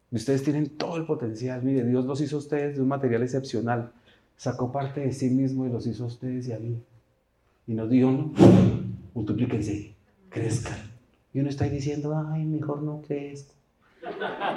Y 0.09 0.15
ustedes 0.15 0.43
tienen 0.43 0.69
todo 0.77 0.95
el 0.95 1.05
potencial. 1.05 1.61
Mire, 1.61 1.83
Dios 1.83 2.05
los 2.05 2.21
hizo 2.21 2.37
a 2.37 2.39
ustedes 2.39 2.77
de 2.77 2.81
un 2.81 2.87
material 2.87 3.23
excepcional. 3.23 3.91
Sacó 4.37 4.71
parte 4.71 5.01
de 5.01 5.11
sí 5.11 5.29
mismo 5.29 5.65
y 5.65 5.69
los 5.69 5.85
hizo 5.85 6.05
a 6.05 6.07
ustedes 6.07 6.47
y 6.47 6.53
a 6.53 6.59
mí. 6.59 6.81
Y 7.67 7.73
nos 7.73 7.89
dijo, 7.89 8.09
no, 8.09 8.31
multiplíquense, 9.13 9.93
crezcan. 10.29 10.77
Y 11.33 11.41
uno 11.41 11.49
está 11.49 11.65
diciendo, 11.65 12.15
ay, 12.29 12.45
mejor 12.45 12.81
no 12.81 13.01
crezco. 13.01 13.54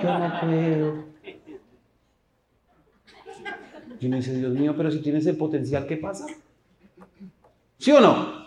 Yo 0.02 0.18
no 0.18 0.40
puedo. 0.40 1.04
Y 4.00 4.06
uno 4.06 4.16
dice, 4.16 4.36
Dios 4.36 4.52
mío, 4.52 4.74
pero 4.76 4.90
si 4.90 5.00
tienes 5.00 5.26
el 5.26 5.36
potencial, 5.36 5.86
¿qué 5.86 5.96
pasa? 5.96 6.26
¿Sí 7.78 7.90
o 7.90 8.00
no? 8.00 8.46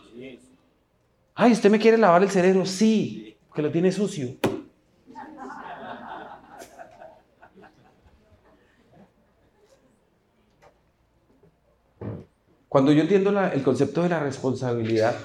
Ay, 1.35 1.51
¿usted 1.51 1.69
me 1.69 1.79
quiere 1.79 1.97
lavar 1.97 2.23
el 2.23 2.29
cerebro? 2.29 2.65
Sí, 2.65 3.35
que 3.53 3.61
lo 3.61 3.71
tiene 3.71 3.91
sucio. 3.91 4.35
Cuando 12.69 12.93
yo 12.93 13.01
entiendo 13.01 13.37
el 13.41 13.63
concepto 13.63 14.03
de 14.03 14.09
la 14.09 14.21
responsabilidad, 14.21 15.15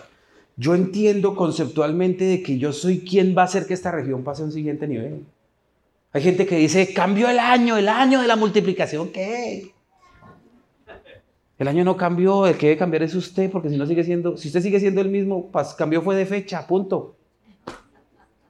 yo 0.57 0.75
entiendo 0.75 1.37
conceptualmente 1.37 2.25
de 2.25 2.43
que 2.43 2.59
yo 2.59 2.73
soy 2.73 3.01
quien 3.01 3.37
va 3.37 3.43
a 3.43 3.45
hacer 3.45 3.67
que 3.67 3.75
esta 3.75 3.93
región 3.93 4.25
pase 4.25 4.43
a 4.43 4.47
un 4.47 4.53
siguiente 4.53 4.89
nivel. 4.89 5.25
Hay 6.17 6.23
gente 6.23 6.47
que 6.47 6.57
dice, 6.57 6.95
cambió 6.95 7.29
el 7.29 7.39
año, 7.39 7.77
el 7.77 7.91
año 7.91 8.23
de 8.23 8.27
la 8.27 8.37
multiplicación, 8.37 9.13
¿qué? 9.13 9.71
El 11.59 11.69
año 11.69 11.85
no 11.85 11.95
cambió, 11.95 12.47
el 12.47 12.57
que 12.57 12.69
debe 12.69 12.79
cambiar 12.79 13.03
es 13.03 13.15
usted, 13.15 13.51
porque 13.51 13.69
si 13.69 13.77
no 13.77 13.85
sigue 13.85 14.03
siendo, 14.03 14.35
si 14.39 14.49
usted 14.49 14.63
sigue 14.63 14.81
siendo 14.81 15.03
el 15.03 15.11
mismo, 15.11 15.51
cambió 15.77 16.01
fue 16.01 16.17
de 16.17 16.25
fecha, 16.25 16.67
punto. 16.67 17.17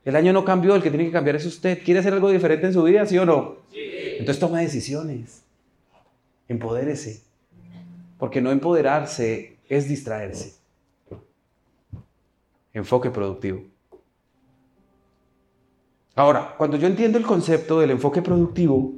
El 0.05 0.15
año 0.15 0.33
no 0.33 0.45
cambió, 0.45 0.77
el 0.77 0.83
que 0.85 0.91
tiene 0.91 1.07
que 1.07 1.11
cambiar 1.11 1.35
es 1.35 1.45
usted. 1.45 1.83
¿Quiere 1.83 1.99
hacer 1.99 2.13
algo 2.13 2.31
diferente 2.31 2.69
en 2.69 2.73
su 2.73 2.85
vida, 2.85 3.05
sí 3.05 3.19
o 3.19 3.27
no? 3.27 3.57
Sí. 3.73 3.81
Entonces 4.13 4.39
toma 4.39 4.61
decisiones. 4.61 5.43
Empodérese. 6.47 7.25
Porque 8.17 8.41
no 8.41 8.53
empoderarse 8.53 9.57
es 9.69 9.89
distraerse. 9.89 10.55
Enfoque 12.73 13.11
productivo. 13.11 13.65
Ahora, 16.19 16.55
cuando 16.57 16.79
yo 16.79 16.87
entiendo 16.87 17.19
el 17.19 17.27
concepto 17.27 17.79
del 17.79 17.91
enfoque 17.91 18.23
productivo, 18.23 18.95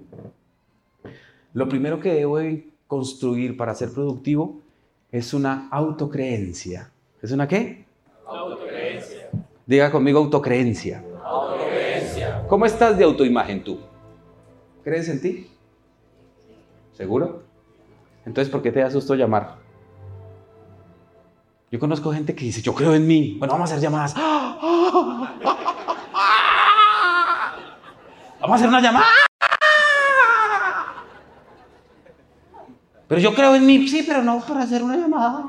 lo 1.53 1.69
primero 1.69 1.99
que 1.99 2.15
debo 2.15 2.39
construir 2.87 3.57
para 3.57 3.75
ser 3.75 3.93
productivo 3.93 4.61
es 5.11 5.35
una 5.35 5.69
autocreencia. 5.73 6.93
¿Es 7.21 7.33
una 7.33 7.49
qué? 7.49 7.85
Autocreencia. 8.25 9.31
Diga 9.67 9.91
conmigo 9.91 10.21
autocreencia. 10.21 11.03
Autocreencia. 11.25 12.45
¿Cómo 12.47 12.67
estás 12.67 12.97
de 12.97 13.03
autoimagen 13.03 13.65
tú? 13.65 13.81
¿Crees 14.85 15.09
en 15.09 15.21
ti? 15.21 15.51
¿Seguro? 16.93 17.43
Entonces, 18.27 18.49
¿por 18.49 18.63
qué 18.63 18.71
te 18.71 18.79
da 18.79 18.93
susto 18.93 19.17
llamar? 19.17 19.57
Yo 21.73 21.81
conozco 21.81 22.13
gente 22.13 22.37
que 22.37 22.45
dice, 22.45 22.63
yo 22.63 22.73
creo 22.73 22.95
en 22.95 23.09
mí. 23.09 23.35
Bueno, 23.41 23.55
vamos 23.55 23.73
a 23.73 23.75
hacer 23.75 23.83
llamadas. 23.83 24.15
Vamos 28.41 28.55
a 28.55 28.57
hacer 28.57 28.69
una 28.69 28.81
llamada. 28.81 29.07
Pero 33.09 33.21
yo 33.21 33.35
creo 33.35 33.55
en 33.55 33.67
mí, 33.67 33.89
sí, 33.89 34.05
pero 34.07 34.23
no 34.23 34.41
para 34.47 34.63
hacer 34.63 34.83
una 34.83 34.97
llamada. 34.97 35.47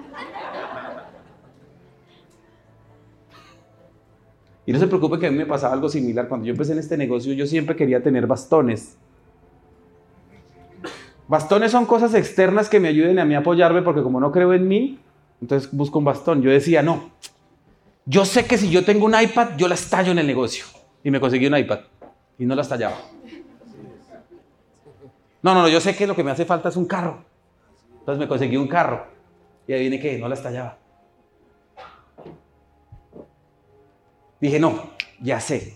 Y 4.65 4.71
no 4.71 4.79
se 4.79 4.87
preocupe 4.87 5.19
que 5.19 5.27
a 5.27 5.31
mí 5.31 5.37
me 5.37 5.45
pasaba 5.45 5.73
algo 5.73 5.89
similar. 5.89 6.27
Cuando 6.27 6.47
yo 6.47 6.51
empecé 6.51 6.73
en 6.73 6.79
este 6.79 6.97
negocio, 6.97 7.33
yo 7.33 7.45
siempre 7.45 7.75
quería 7.75 8.01
tener 8.01 8.27
bastones. 8.27 8.97
Bastones 11.27 11.71
son 11.71 11.85
cosas 11.85 12.13
externas 12.13 12.69
que 12.69 12.79
me 12.79 12.87
ayuden 12.87 13.19
a 13.19 13.25
mí 13.25 13.35
a 13.35 13.39
apoyarme 13.39 13.81
porque 13.81 14.01
como 14.01 14.19
no 14.19 14.31
creo 14.31 14.53
en 14.53 14.67
mí, 14.67 14.99
entonces 15.41 15.69
busco 15.71 15.99
un 15.99 16.05
bastón. 16.05 16.41
Yo 16.41 16.49
decía, 16.49 16.81
no, 16.81 17.11
yo 18.05 18.25
sé 18.25 18.45
que 18.45 18.57
si 18.57 18.69
yo 18.69 18.83
tengo 18.83 19.05
un 19.05 19.19
iPad, 19.19 19.49
yo 19.57 19.67
la 19.67 19.75
estallo 19.75 20.11
en 20.11 20.19
el 20.19 20.27
negocio. 20.27 20.65
Y 21.03 21.11
me 21.11 21.19
conseguí 21.19 21.45
un 21.45 21.57
iPad 21.57 21.79
y 22.39 22.45
no 22.45 22.55
la 22.55 22.61
estallaba. 22.61 22.97
No, 25.41 25.53
no, 25.53 25.61
no, 25.61 25.67
yo 25.67 25.79
sé 25.79 25.95
que 25.95 26.07
lo 26.07 26.15
que 26.15 26.23
me 26.23 26.31
hace 26.31 26.45
falta 26.45 26.69
es 26.69 26.77
un 26.77 26.85
carro. 26.85 27.23
Entonces 27.99 28.19
me 28.19 28.27
conseguí 28.27 28.57
un 28.57 28.67
carro 28.67 29.05
y 29.67 29.73
ahí 29.73 29.81
viene 29.81 29.99
que 29.99 30.17
no 30.17 30.27
la 30.27 30.35
estallaba. 30.35 30.77
Dije, 34.39 34.59
no, 34.59 34.91
ya 35.21 35.39
sé. 35.39 35.75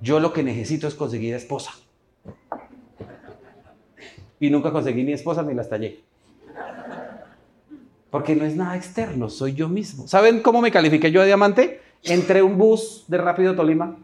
Yo 0.00 0.20
lo 0.20 0.32
que 0.32 0.42
necesito 0.42 0.86
es 0.86 0.94
conseguir 0.94 1.34
esposa. 1.34 1.72
Y 4.38 4.50
nunca 4.50 4.70
conseguí 4.70 5.02
ni 5.02 5.12
esposa 5.12 5.42
ni 5.42 5.54
la 5.54 5.62
estallé. 5.62 6.04
Porque 8.10 8.36
no 8.36 8.44
es 8.44 8.54
nada 8.54 8.76
externo, 8.76 9.28
soy 9.28 9.54
yo 9.54 9.68
mismo. 9.68 10.06
¿Saben 10.06 10.40
cómo 10.40 10.60
me 10.60 10.70
califiqué 10.70 11.10
yo 11.10 11.20
a 11.20 11.24
diamante? 11.24 11.80
Entré 12.04 12.42
un 12.42 12.56
bus 12.56 13.04
de 13.08 13.18
Rápido 13.18 13.54
Tolima 13.54 13.98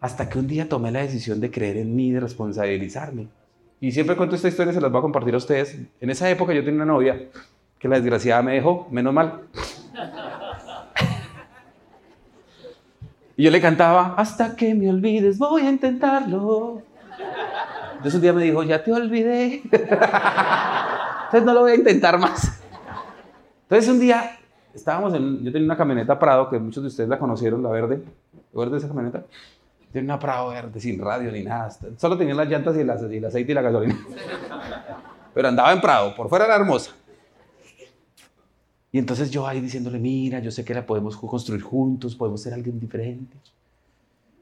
hasta 0.00 0.28
que 0.28 0.38
un 0.38 0.46
día 0.46 0.68
tomé 0.68 0.90
la 0.90 1.00
decisión 1.00 1.40
de 1.40 1.50
creer 1.50 1.76
en 1.76 1.94
mí, 1.94 2.10
de 2.10 2.20
responsabilizarme. 2.20 3.28
Y 3.80 3.92
siempre 3.92 4.16
cuento 4.16 4.36
esta 4.36 4.48
historia, 4.48 4.72
se 4.72 4.80
las 4.80 4.90
voy 4.90 4.98
a 4.98 5.02
compartir 5.02 5.34
a 5.34 5.38
ustedes. 5.38 5.78
En 6.00 6.10
esa 6.10 6.28
época 6.30 6.52
yo 6.52 6.60
tenía 6.64 6.82
una 6.82 6.92
novia 6.92 7.28
que 7.78 7.88
la 7.88 7.96
desgraciada 7.96 8.42
me 8.42 8.54
dejó, 8.54 8.86
menos 8.90 9.12
mal. 9.12 9.40
Y 13.36 13.44
yo 13.44 13.50
le 13.50 13.60
cantaba, 13.60 14.14
hasta 14.18 14.54
que 14.54 14.74
me 14.74 14.90
olvides, 14.90 15.38
voy 15.38 15.62
a 15.62 15.70
intentarlo. 15.70 16.82
Entonces 17.92 18.14
un 18.14 18.20
día 18.20 18.32
me 18.32 18.42
dijo, 18.42 18.62
ya 18.62 18.82
te 18.84 18.92
olvidé. 18.92 19.62
Entonces 19.64 21.44
no 21.44 21.54
lo 21.54 21.60
voy 21.60 21.72
a 21.72 21.76
intentar 21.76 22.18
más. 22.18 22.62
Entonces 23.62 23.90
un 23.90 24.00
día 24.00 24.38
estábamos 24.74 25.14
en, 25.14 25.42
yo 25.42 25.52
tenía 25.52 25.64
una 25.64 25.76
camioneta 25.76 26.18
Prado, 26.18 26.50
que 26.50 26.58
muchos 26.58 26.82
de 26.82 26.88
ustedes 26.88 27.08
la 27.08 27.18
conocieron, 27.18 27.62
la 27.62 27.70
verde. 27.70 28.02
¿Verde 28.52 28.78
esa 28.78 28.88
camioneta? 28.88 29.24
Tenía 29.92 30.14
una 30.14 30.18
Prado 30.18 30.48
verde, 30.50 30.80
sin 30.80 31.00
radio 31.00 31.32
ni 31.32 31.42
nada. 31.42 31.70
Solo 31.96 32.16
tenía 32.16 32.34
las 32.34 32.48
llantas 32.48 32.76
y 32.76 32.80
el, 32.80 33.14
y 33.14 33.24
aceite 33.24 33.52
y 33.52 33.54
la 33.54 33.62
gasolina. 33.62 33.98
Pero 35.34 35.48
andaba 35.48 35.72
en 35.72 35.80
Prado, 35.80 36.14
por 36.14 36.28
fuera 36.28 36.44
era 36.44 36.56
hermosa. 36.56 36.92
Y 38.92 38.98
entonces 38.98 39.30
yo 39.30 39.46
ahí 39.46 39.60
diciéndole, 39.60 39.98
mira, 39.98 40.40
yo 40.40 40.50
sé 40.50 40.64
que 40.64 40.74
la 40.74 40.84
podemos 40.84 41.16
construir 41.16 41.62
juntos, 41.62 42.16
podemos 42.16 42.42
ser 42.42 42.54
alguien 42.54 42.78
diferente. 42.78 43.36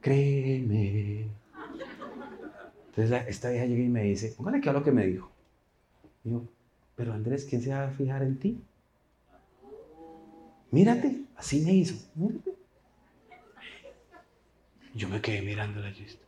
Créeme. 0.01 1.27
Entonces 2.89 3.25
esta 3.29 3.51
vieja 3.51 3.67
llega 3.67 3.83
y 3.83 3.89
me 3.89 4.05
dice, 4.05 4.35
póngale 4.37 4.61
que 4.61 4.71
a 4.71 4.73
lo 4.73 4.83
que 4.83 4.93
me 4.93 5.07
dijo. 5.07 5.31
Digo, 6.25 6.45
pero 6.97 7.13
Andrés, 7.13 7.47
¿quién 7.49 7.63
se 7.63 7.71
va 7.71 7.85
a 7.85 7.91
fijar 7.91 8.23
en 8.23 8.39
ti? 8.39 8.61
Mírate, 10.71 11.23
así 11.37 11.61
me 11.63 11.73
hizo. 11.73 11.95
Mírate. 12.15 12.58
Yo 14.95 15.09
me 15.09 15.21
quedé 15.21 15.43
mirando 15.43 15.81
la 15.81 15.91
lista. 15.91 16.25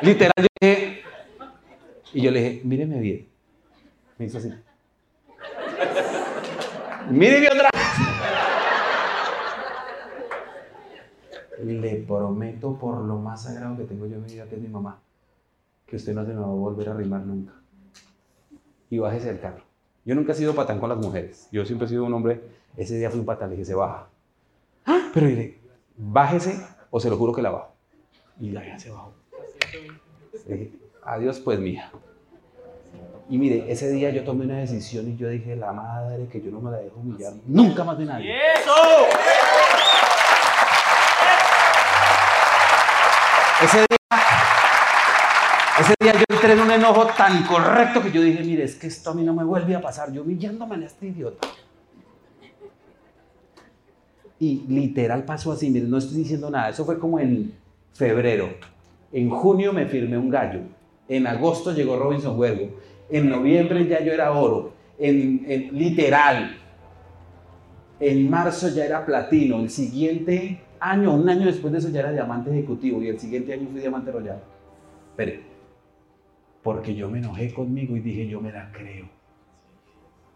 Literal, 0.00 0.32
yo 0.38 0.46
dije, 0.60 1.02
y 2.14 2.22
yo 2.22 2.30
le 2.30 2.42
dije, 2.42 2.60
míreme 2.64 3.00
bien. 3.00 3.28
Me 4.16 4.26
hizo 4.26 4.38
así. 4.38 4.52
Míreme 7.10 7.48
otra 7.48 7.70
Le 11.64 11.96
prometo 11.96 12.78
por 12.78 13.00
lo 13.00 13.16
más 13.16 13.42
sagrado 13.42 13.76
que 13.76 13.84
tengo 13.84 14.06
yo 14.06 14.16
en 14.16 14.22
mi 14.22 14.32
vida, 14.32 14.48
que 14.48 14.54
es 14.54 14.60
mi 14.60 14.68
mamá, 14.68 15.00
que 15.86 15.96
usted 15.96 16.14
no 16.14 16.24
se 16.24 16.32
me 16.32 16.40
va 16.40 16.46
a 16.46 16.50
volver 16.50 16.88
a 16.88 16.92
arrimar 16.92 17.22
nunca. 17.22 17.52
Y 18.90 18.98
bájese 18.98 19.28
del 19.28 19.40
carro. 19.40 19.67
Yo 20.08 20.14
nunca 20.14 20.32
he 20.32 20.34
sido 20.34 20.54
patán 20.54 20.80
con 20.80 20.88
las 20.88 20.96
mujeres. 20.96 21.48
Yo 21.52 21.66
siempre 21.66 21.84
he 21.84 21.88
sido 21.90 22.04
un 22.04 22.14
hombre. 22.14 22.40
Ese 22.78 22.96
día 22.96 23.10
fui 23.10 23.20
un 23.20 23.26
patán, 23.26 23.50
le 23.50 23.56
dije, 23.56 23.66
se 23.66 23.74
baja. 23.74 24.06
¡Ah! 24.86 25.10
Pero 25.12 25.26
dije, 25.26 25.60
bájese 25.98 26.58
o 26.88 26.98
se 26.98 27.10
lo 27.10 27.18
juro 27.18 27.34
que 27.34 27.42
la 27.42 27.50
bajo. 27.50 27.74
Y 28.40 28.52
ya, 28.52 28.78
se 28.78 28.90
bajó. 28.90 29.12
Le 30.46 30.54
dije, 30.56 30.72
adiós 31.04 31.40
pues 31.40 31.60
mía. 31.60 31.90
Y 33.28 33.36
mire, 33.36 33.70
ese 33.70 33.90
día 33.90 34.08
yo 34.08 34.24
tomé 34.24 34.46
una 34.46 34.56
decisión 34.56 35.10
y 35.10 35.16
yo 35.18 35.28
dije, 35.28 35.54
la 35.56 35.74
madre, 35.74 36.26
que 36.28 36.40
yo 36.40 36.50
no 36.50 36.62
me 36.62 36.70
la 36.70 36.78
dejo 36.78 37.00
humillar 37.00 37.34
nunca 37.46 37.84
más 37.84 37.98
de 37.98 38.06
nadie. 38.06 38.34
¡Eso! 38.34 38.72
Ese 43.62 43.76
día, 43.76 43.97
ese 45.88 45.94
día 46.00 46.12
yo 46.12 46.24
entré 46.28 46.52
en 46.52 46.60
un 46.60 46.70
enojo 46.70 47.06
tan 47.16 47.44
correcto 47.44 48.02
que 48.02 48.12
yo 48.12 48.20
dije, 48.20 48.44
mire, 48.44 48.64
es 48.64 48.74
que 48.74 48.88
esto 48.88 49.10
a 49.10 49.14
mí 49.14 49.22
no 49.22 49.32
me 49.32 49.42
vuelve 49.42 49.74
a 49.74 49.80
pasar, 49.80 50.12
yo 50.12 50.20
humillándome 50.20 50.76
a 50.76 50.86
este 50.86 51.06
idiota. 51.06 51.48
Y 54.38 54.64
literal 54.68 55.24
pasó 55.24 55.52
así, 55.52 55.70
mire, 55.70 55.86
no 55.86 55.96
estoy 55.96 56.18
diciendo 56.18 56.50
nada, 56.50 56.68
eso 56.68 56.84
fue 56.84 56.98
como 56.98 57.18
en 57.18 57.54
febrero. 57.94 58.50
En 59.12 59.30
junio 59.30 59.72
me 59.72 59.86
firmé 59.86 60.18
un 60.18 60.28
gallo. 60.28 60.60
En 61.08 61.26
agosto 61.26 61.72
llegó 61.72 61.98
Robinson 61.98 62.38
Huergo. 62.38 62.68
En 63.08 63.30
noviembre 63.30 63.86
ya 63.88 64.00
yo 64.02 64.12
era 64.12 64.32
oro. 64.32 64.72
En, 64.98 65.70
literal. 65.72 66.54
En 67.98 68.28
marzo 68.28 68.68
ya 68.68 68.84
era 68.84 69.06
platino. 69.06 69.58
El 69.60 69.70
siguiente 69.70 70.60
año, 70.78 71.14
un 71.14 71.28
año 71.28 71.46
después 71.46 71.72
de 71.72 71.78
eso 71.78 71.88
ya 71.88 72.00
era 72.00 72.12
diamante 72.12 72.50
ejecutivo 72.50 73.02
y 73.02 73.08
el 73.08 73.18
siguiente 73.18 73.54
año 73.54 73.68
fui 73.70 73.80
diamante 73.80 74.12
royal. 74.12 74.42
Pero, 75.16 75.47
porque 76.68 76.94
yo 76.94 77.08
me 77.08 77.16
enojé 77.16 77.54
conmigo 77.54 77.96
y 77.96 78.00
dije, 78.00 78.28
yo 78.28 78.42
me 78.42 78.52
la 78.52 78.70
creo. 78.70 79.08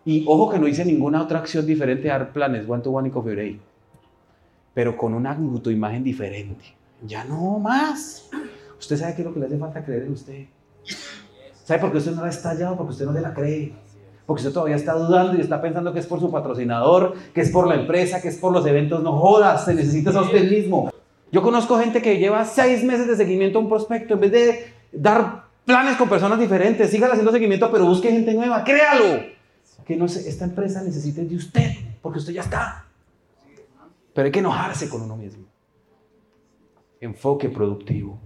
Y 0.03 0.25
ojo 0.27 0.49
que 0.49 0.59
no 0.59 0.67
hice 0.67 0.83
ninguna 0.83 1.21
otra 1.21 1.41
acción 1.41 1.67
diferente 1.67 2.11
a 2.11 2.21
dar 2.21 2.33
planes, 2.33 2.67
one 2.67 2.83
to 2.83 2.91
one 2.91 3.07
y 3.07 3.11
coffee 3.11 3.35
break. 3.35 3.59
Pero 4.73 4.97
con 4.97 5.13
una 5.13 5.33
autoimagen 5.33 6.03
diferente. 6.03 6.65
Ya 7.07 7.23
no 7.25 7.59
más. 7.59 8.31
Usted 8.81 8.97
sabe 8.97 9.15
qué 9.15 9.21
es 9.21 9.27
lo 9.27 9.35
que 9.35 9.41
le 9.41 9.47
hace 9.47 9.59
falta 9.59 9.85
creer 9.85 10.05
en 10.05 10.13
usted. 10.13 10.47
¿Sabe 11.65 11.81
por 11.81 11.93
qué 11.93 11.99
usted 11.99 12.13
no 12.13 12.23
la 12.23 12.29
ha 12.29 12.31
estallado? 12.31 12.79
Porque 12.79 12.93
usted 12.93 13.05
no 13.05 13.13
se 13.13 13.21
la 13.21 13.35
cree 13.35 13.75
porque 14.25 14.41
usted 14.41 14.55
todavía 14.55 14.77
está 14.77 14.95
dudando 14.95 15.37
y 15.37 15.43
está 15.43 15.61
pensando 15.61 15.93
que 15.93 15.99
es 15.99 16.07
por 16.07 16.19
su 16.19 16.31
patrocinador, 16.31 17.13
que 17.35 17.43
es 17.43 17.51
por 17.51 17.67
la 17.67 17.75
empresa, 17.75 18.23
que 18.23 18.29
es 18.29 18.39
por 18.39 18.55
los 18.55 18.65
eventos, 18.65 19.03
no 19.03 19.19
jodas, 19.19 19.67
se 19.67 19.75
necesita 19.75 20.11
a 20.11 20.23
usted 20.23 20.51
mismo. 20.51 20.91
Yo 21.31 21.43
conozco 21.43 21.79
gente 21.79 22.01
que 22.01 22.17
lleva 22.17 22.47
seis 22.47 22.83
meses 22.83 23.07
de 23.09 23.17
seguimiento 23.17 23.59
a 23.59 23.63
un 23.63 23.69
prospecto, 23.69 24.15
en 24.15 24.21
vez 24.21 24.33
de 24.33 24.73
dar 24.93 25.52
planes 25.65 25.97
con 25.97 26.09
personas 26.09 26.39
diferentes, 26.39 26.91
sigan 26.91 27.11
haciendo 27.11 27.33
seguimiento, 27.33 27.71
pero 27.71 27.87
busque 27.87 28.11
gente 28.11 28.35
nueva, 28.35 28.65
créalo. 28.65 29.23
Que 29.85 29.97
no 29.97 30.09
sé, 30.09 30.29
esta 30.29 30.45
empresa 30.45 30.83
necesita 30.83 31.23
de 31.23 31.35
usted, 31.35 31.73
porque 32.01 32.19
usted 32.19 32.33
ya 32.33 32.43
está. 32.43 32.87
Pero 34.15 34.27
hay 34.27 34.33
que 34.33 34.39
enojarse 34.41 34.89
con 34.89 35.03
uno 35.03 35.17
mismo. 35.17 35.45
Enfoque 37.01 37.49
productivo. 37.49 38.21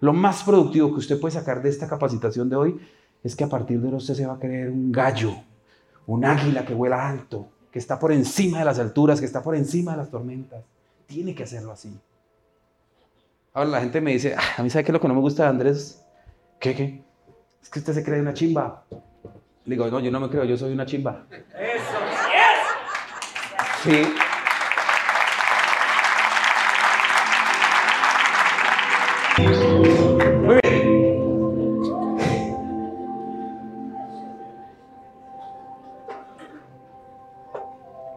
Lo 0.00 0.12
más 0.12 0.42
productivo 0.42 0.88
que 0.92 0.98
usted 0.98 1.20
puede 1.20 1.34
sacar 1.34 1.62
de 1.62 1.68
esta 1.68 1.86
capacitación 1.86 2.48
de 2.48 2.56
hoy 2.56 2.80
es 3.22 3.36
que 3.36 3.44
a 3.44 3.48
partir 3.48 3.80
de 3.80 3.88
hoy 3.88 3.94
usted 3.94 4.14
se 4.14 4.26
va 4.26 4.34
a 4.34 4.38
creer 4.38 4.70
un 4.70 4.90
gallo, 4.90 5.34
un 6.06 6.24
águila 6.24 6.64
que 6.64 6.74
vuela 6.74 7.08
alto, 7.08 7.48
que 7.70 7.78
está 7.78 7.98
por 7.98 8.10
encima 8.10 8.60
de 8.60 8.64
las 8.64 8.78
alturas, 8.78 9.20
que 9.20 9.26
está 9.26 9.42
por 9.42 9.54
encima 9.54 9.92
de 9.92 9.98
las 9.98 10.10
tormentas. 10.10 10.64
Tiene 11.06 11.34
que 11.34 11.42
hacerlo 11.42 11.72
así. 11.72 11.96
Ahora 13.52 13.70
la 13.70 13.80
gente 13.80 14.00
me 14.00 14.12
dice, 14.12 14.34
ah, 14.36 14.42
a 14.58 14.62
mí 14.62 14.70
sabe 14.70 14.84
que 14.84 14.92
lo 14.92 15.00
que 15.00 15.08
no 15.08 15.14
me 15.14 15.20
gusta 15.20 15.44
de 15.44 15.50
Andrés, 15.50 16.02
¿qué, 16.60 16.74
qué? 16.74 17.02
Es 17.62 17.68
que 17.68 17.78
usted 17.80 17.94
se 17.94 18.04
cree 18.04 18.20
una 18.20 18.34
chimba. 18.34 18.84
Le 19.64 19.74
digo, 19.74 19.86
no, 19.88 20.00
yo 20.00 20.10
no 20.10 20.20
me 20.20 20.28
creo, 20.28 20.44
yo 20.44 20.56
soy 20.56 20.72
una 20.72 20.86
chimba. 20.86 21.26
Eso, 21.30 21.98
Sí. 23.82 24.02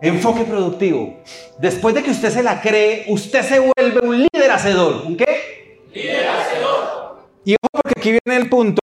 Enfoque 0.01 0.43
productivo. 0.43 1.21
Después 1.59 1.95
de 1.95 2.03
que 2.03 2.11
usted 2.11 2.29
se 2.29 2.43
la 2.43 2.61
cree, 2.61 3.05
usted 3.07 3.41
se 3.41 3.59
vuelve 3.59 4.01
un 4.05 4.17
líder 4.19 4.51
hacedor. 4.51 5.05
¿Un 5.05 5.15
qué? 5.15 5.79
Líder 5.93 6.27
hacedor. 6.27 7.19
Y 7.45 7.53
ojo 7.53 7.81
porque 7.81 7.92
aquí 8.03 8.19
viene 8.25 8.43
el 8.43 8.49
punto 8.49 8.81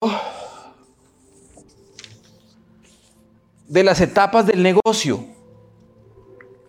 de 3.69 3.85
las 3.85 4.01
etapas 4.01 4.47
del 4.47 4.63
negocio. 4.63 5.23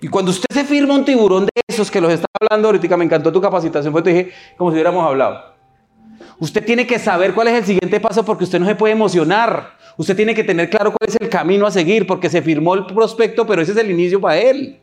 Y 0.01 0.09
cuando 0.09 0.31
usted 0.31 0.53
se 0.53 0.65
firma 0.65 0.95
un 0.95 1.05
tiburón 1.05 1.45
de 1.45 1.61
esos 1.65 1.89
que 1.89 2.01
los 2.01 2.11
está 2.11 2.25
hablando 2.41 2.67
ahorita, 2.67 2.97
me 2.97 3.05
encantó 3.05 3.31
tu 3.31 3.39
capacitación, 3.39 3.93
pues 3.93 4.03
te 4.03 4.09
dije 4.09 4.31
como 4.57 4.69
si 4.69 4.73
hubiéramos 4.73 5.05
hablado. 5.05 5.55
Usted 6.39 6.65
tiene 6.65 6.85
que 6.85 6.99
saber 6.99 7.33
cuál 7.33 7.47
es 7.47 7.53
el 7.53 7.63
siguiente 7.63 8.01
paso 8.01 8.25
porque 8.25 8.43
usted 8.43 8.59
no 8.59 8.65
se 8.65 8.75
puede 8.75 8.91
emocionar. 8.91 9.77
Usted 9.95 10.17
tiene 10.17 10.35
que 10.35 10.43
tener 10.43 10.69
claro 10.69 10.91
cuál 10.91 11.09
es 11.09 11.15
el 11.21 11.29
camino 11.29 11.65
a 11.65 11.71
seguir 11.71 12.05
porque 12.05 12.29
se 12.29 12.41
firmó 12.41 12.73
el 12.73 12.85
prospecto, 12.85 13.47
pero 13.47 13.61
ese 13.61 13.71
es 13.71 13.77
el 13.77 13.91
inicio 13.91 14.19
para 14.19 14.37
él. 14.37 14.77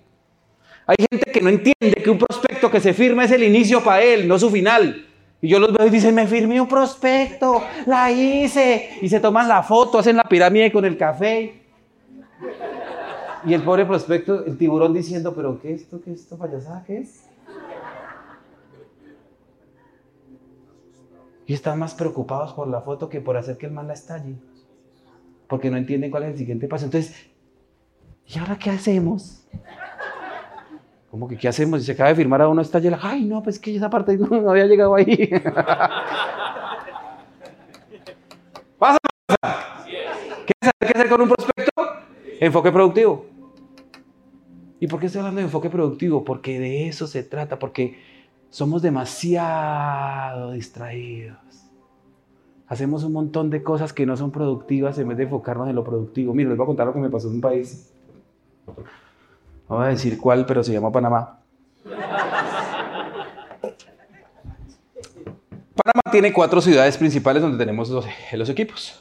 Hay 0.87 0.97
gente 1.11 1.31
que 1.31 1.43
no 1.43 1.51
entiende 1.51 2.03
que 2.03 2.09
un 2.09 2.17
prospecto 2.17 2.71
que 2.71 2.81
se 2.81 2.95
firma 2.95 3.25
es 3.25 3.31
el 3.31 3.43
inicio 3.43 3.85
para 3.85 4.03
él, 4.03 4.27
no 4.27 4.39
su 4.39 4.49
final. 4.49 5.08
Y 5.41 5.49
yo 5.49 5.59
los 5.59 5.73
veo 5.73 5.87
y 5.87 5.91
dicen, 5.91 6.15
me 6.15 6.27
firmé 6.27 6.61
un 6.61 6.69
prospecto, 6.69 7.63
la 7.87 8.11
hice. 8.11 8.99
Y 9.01 9.09
se 9.09 9.21
toman 9.21 9.49
la 9.49 9.63
foto, 9.63 9.99
hacen 9.99 10.17
la 10.17 10.25
pirámide 10.25 10.73
con 10.73 10.85
el 10.85 10.97
café. 10.97 11.63
Y 13.45 13.55
el 13.55 13.63
pobre 13.63 13.87
prospecto, 13.87 14.45
el 14.45 14.59
tiburón 14.59 14.93
diciendo, 14.93 15.35
pero 15.35 15.61
¿qué 15.61 15.75
es 15.75 15.83
esto? 15.83 16.01
¿Qué 16.03 16.13
es 16.13 16.21
esto? 16.21 16.37
¿Payasada? 16.37 16.83
¿Qué 16.85 16.99
es? 16.99 17.25
Y 21.47 21.55
están 21.55 21.79
más 21.79 21.95
preocupados 21.95 22.53
por 22.53 22.69
la 22.69 22.81
foto 22.81 23.09
que 23.09 23.21
por 23.21 23.37
hacer 23.37 23.57
que 23.57 23.67
el 23.67 23.73
mal 23.73 23.87
la 23.87 23.95
estalle 23.95 24.35
porque 25.49 25.71
no 25.71 25.77
entienden 25.79 26.11
cuál 26.11 26.25
es 26.25 26.33
el 26.33 26.39
siguiente 26.39 26.69
paso. 26.69 26.85
Entonces, 26.85 27.15
¿y 28.27 28.39
ahora 28.39 28.57
qué 28.59 28.71
hacemos? 28.71 29.47
¿Cómo 31.11 31.27
que 31.27 31.37
qué 31.39 31.49
hacemos? 31.49 31.81
Y 31.81 31.85
se 31.85 31.93
acaba 31.93 32.11
de 32.11 32.17
firmar 32.17 32.43
a 32.43 32.49
uno 32.49 32.61
esta 32.61 32.79
llena. 32.79 32.99
Ay, 33.01 33.25
no, 33.25 33.43
pues 33.43 33.59
que 33.59 33.75
esa 33.75 33.89
parte 33.89 34.17
no, 34.19 34.51
había 34.51 34.67
llegado 34.67 34.95
ahí. 34.95 35.31
Pasa, 38.79 38.99
¿Qué 40.47 40.53
hacer 40.95 41.09
con 41.09 41.23
un 41.23 41.29
prospecto? 41.29 41.73
Enfoque 42.41 42.71
productivo. 42.71 43.27
¿Y 44.81 44.87
por 44.87 45.01
qué 45.01 45.07
estoy 45.07 45.21
hablando 45.21 45.41
de 45.41 45.47
enfoque 45.47 45.71
productivo? 45.71 46.25
Porque 46.25 46.61
de 46.61 46.87
eso 46.89 47.07
se 47.09 47.25
trata, 47.25 47.59
porque 47.59 47.99
somos 48.51 48.83
demasiado 48.83 50.53
distraídos. 50.53 51.37
Hacemos 52.69 53.03
un 53.03 53.13
montón 53.15 53.51
de 53.51 53.63
cosas 53.63 53.93
que 53.93 54.07
no 54.07 54.17
son 54.17 54.31
productivas 54.31 54.99
en 54.99 55.09
vez 55.09 55.17
de 55.17 55.25
enfocarnos 55.25 55.69
en 55.69 55.75
lo 55.75 55.83
productivo. 55.83 56.35
Mira, 56.35 56.51
les 56.51 56.59
voy 56.59 56.65
a 56.65 56.67
contar 56.67 56.87
lo 56.87 56.93
que 56.93 57.01
me 57.01 57.11
pasó 57.11 57.29
en 57.29 57.35
un 57.35 57.41
país. 57.41 57.93
No 59.69 59.77
voy 59.77 59.87
a 59.87 59.89
decir 59.89 60.19
cuál, 60.19 60.47
pero 60.47 60.65
se 60.65 60.73
llama 60.73 60.91
Panamá. 60.91 61.41
Panamá 65.75 66.03
tiene 66.11 66.33
cuatro 66.33 66.61
ciudades 66.61 66.97
principales 66.97 67.43
donde 67.43 67.59
tenemos 67.59 67.91
los, 67.91 68.49
equipos. 68.49 68.99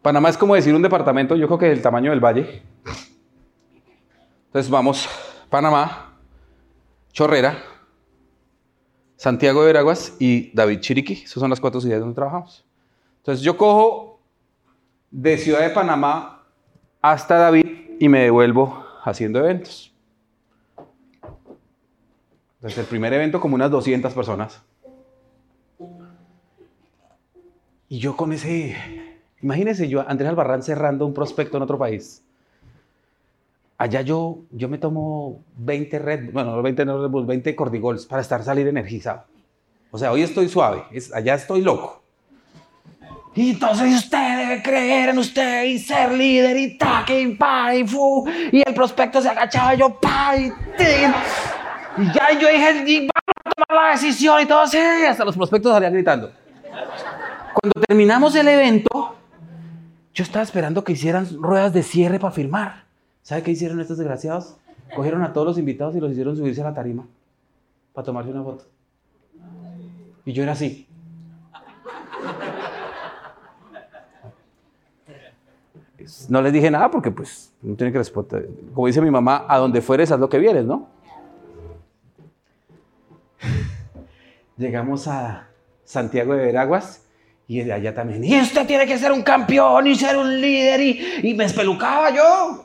Panamá 0.00 0.30
es 0.30 0.38
como 0.38 0.54
decir 0.54 0.74
un 0.74 0.82
departamento, 0.82 1.36
yo 1.36 1.46
creo 1.46 1.58
que 1.58 1.66
del 1.66 1.82
tamaño 1.82 2.10
del 2.10 2.20
valle. 2.20 2.62
Entonces 4.46 4.70
vamos, 4.70 5.06
Panamá, 5.50 6.16
Chorrera, 7.12 7.62
Santiago 9.16 9.60
de 9.60 9.66
Veraguas 9.66 10.16
y 10.18 10.50
David 10.56 10.80
Chiriquí. 10.80 11.24
Esas 11.24 11.40
son 11.40 11.50
las 11.50 11.60
cuatro 11.60 11.80
ciudades 11.80 12.00
donde 12.00 12.14
trabajamos. 12.14 12.64
Entonces 13.18 13.44
yo 13.44 13.58
cojo 13.58 14.20
de 15.10 15.36
Ciudad 15.36 15.60
de 15.60 15.70
Panamá 15.70 16.44
hasta 17.02 17.36
David 17.36 17.66
y 18.00 18.08
me 18.08 18.20
devuelvo 18.20 18.87
haciendo 19.04 19.38
eventos. 19.40 19.94
Entonces 22.56 22.78
el 22.78 22.86
primer 22.86 23.12
evento 23.12 23.40
como 23.40 23.54
unas 23.54 23.70
200 23.70 24.12
personas. 24.12 24.62
Y 27.88 27.98
yo 27.98 28.16
con 28.16 28.32
ese, 28.32 28.76
imagínense 29.40 29.88
yo, 29.88 30.04
Andrés 30.06 30.28
Albarrán 30.28 30.62
cerrando 30.62 31.06
un 31.06 31.14
prospecto 31.14 31.56
en 31.56 31.62
otro 31.62 31.78
país. 31.78 32.22
Allá 33.78 34.02
yo, 34.02 34.40
yo 34.50 34.68
me 34.68 34.78
tomo 34.78 35.44
20 35.56 35.98
Red, 36.00 36.32
bueno, 36.32 36.60
20 36.60 36.84
no 36.84 37.08
Red 37.08 37.26
20 37.26 37.54
Cordigols 37.54 38.06
para 38.06 38.22
estar 38.22 38.42
salir 38.42 38.66
energizado. 38.66 39.24
O 39.90 39.98
sea, 39.98 40.12
hoy 40.12 40.22
estoy 40.22 40.48
suave, 40.48 40.84
allá 41.14 41.34
estoy 41.34 41.62
loco. 41.62 42.02
Y 43.38 43.50
entonces 43.50 43.94
usted 43.94 44.36
debe 44.36 44.62
creer 44.64 45.10
en 45.10 45.18
usted 45.18 45.62
y 45.66 45.78
ser 45.78 46.10
líder 46.10 46.56
y 46.56 46.76
taque 46.76 47.22
y 47.22 47.38
y 48.50 48.62
el 48.66 48.74
prospecto 48.74 49.22
se 49.22 49.28
agachaba 49.28 49.74
yo 49.74 49.94
pa 49.94 50.36
y, 50.36 50.46
y 50.46 52.12
ya 52.12 52.32
yo 52.32 52.48
dije, 52.48 52.72
vamos 53.02 53.44
a 53.44 53.50
tomar 53.50 53.84
la 53.84 53.90
decisión 53.92 54.42
y 54.42 54.46
todo 54.46 54.62
así. 54.62 54.76
Hasta 54.76 55.24
los 55.24 55.36
prospectos 55.36 55.72
salían 55.72 55.92
gritando. 55.92 56.32
Cuando 56.64 57.80
terminamos 57.86 58.34
el 58.34 58.48
evento, 58.48 59.14
yo 60.12 60.24
estaba 60.24 60.42
esperando 60.42 60.82
que 60.82 60.94
hicieran 60.94 61.28
ruedas 61.40 61.72
de 61.72 61.84
cierre 61.84 62.18
para 62.18 62.32
firmar. 62.32 62.86
¿Sabe 63.22 63.44
qué 63.44 63.52
hicieron 63.52 63.80
estos 63.80 63.98
desgraciados? 63.98 64.56
Cogieron 64.96 65.22
a 65.22 65.32
todos 65.32 65.46
los 65.46 65.58
invitados 65.58 65.94
y 65.94 66.00
los 66.00 66.10
hicieron 66.10 66.36
subirse 66.36 66.62
a 66.62 66.64
la 66.64 66.74
tarima 66.74 67.06
para 67.92 68.04
tomarse 68.04 68.32
una 68.32 68.42
foto. 68.42 68.64
Y 70.24 70.32
yo 70.32 70.42
era 70.42 70.52
así. 70.54 70.88
No 76.28 76.42
les 76.42 76.52
dije 76.52 76.70
nada 76.70 76.90
porque 76.90 77.10
pues 77.10 77.52
no 77.62 77.74
tiene 77.74 77.92
que 77.92 77.98
responder. 77.98 78.48
Como 78.72 78.86
dice 78.86 79.00
mi 79.00 79.10
mamá, 79.10 79.44
a 79.48 79.58
donde 79.58 79.80
fueres 79.80 80.12
haz 80.12 80.20
lo 80.20 80.28
que 80.28 80.38
vienes, 80.38 80.64
¿no? 80.64 80.88
Llegamos 84.56 85.08
a 85.08 85.48
Santiago 85.84 86.34
de 86.34 86.46
Veraguas 86.46 87.04
y 87.48 87.68
allá 87.70 87.94
también. 87.94 88.22
Y 88.22 88.40
usted 88.40 88.66
tiene 88.66 88.86
que 88.86 88.98
ser 88.98 89.10
un 89.10 89.22
campeón 89.22 89.86
y 89.86 89.96
ser 89.96 90.16
un 90.16 90.40
líder. 90.40 90.80
Y, 90.80 91.30
y 91.30 91.34
me 91.34 91.44
espelucaba 91.44 92.14
yo. 92.14 92.64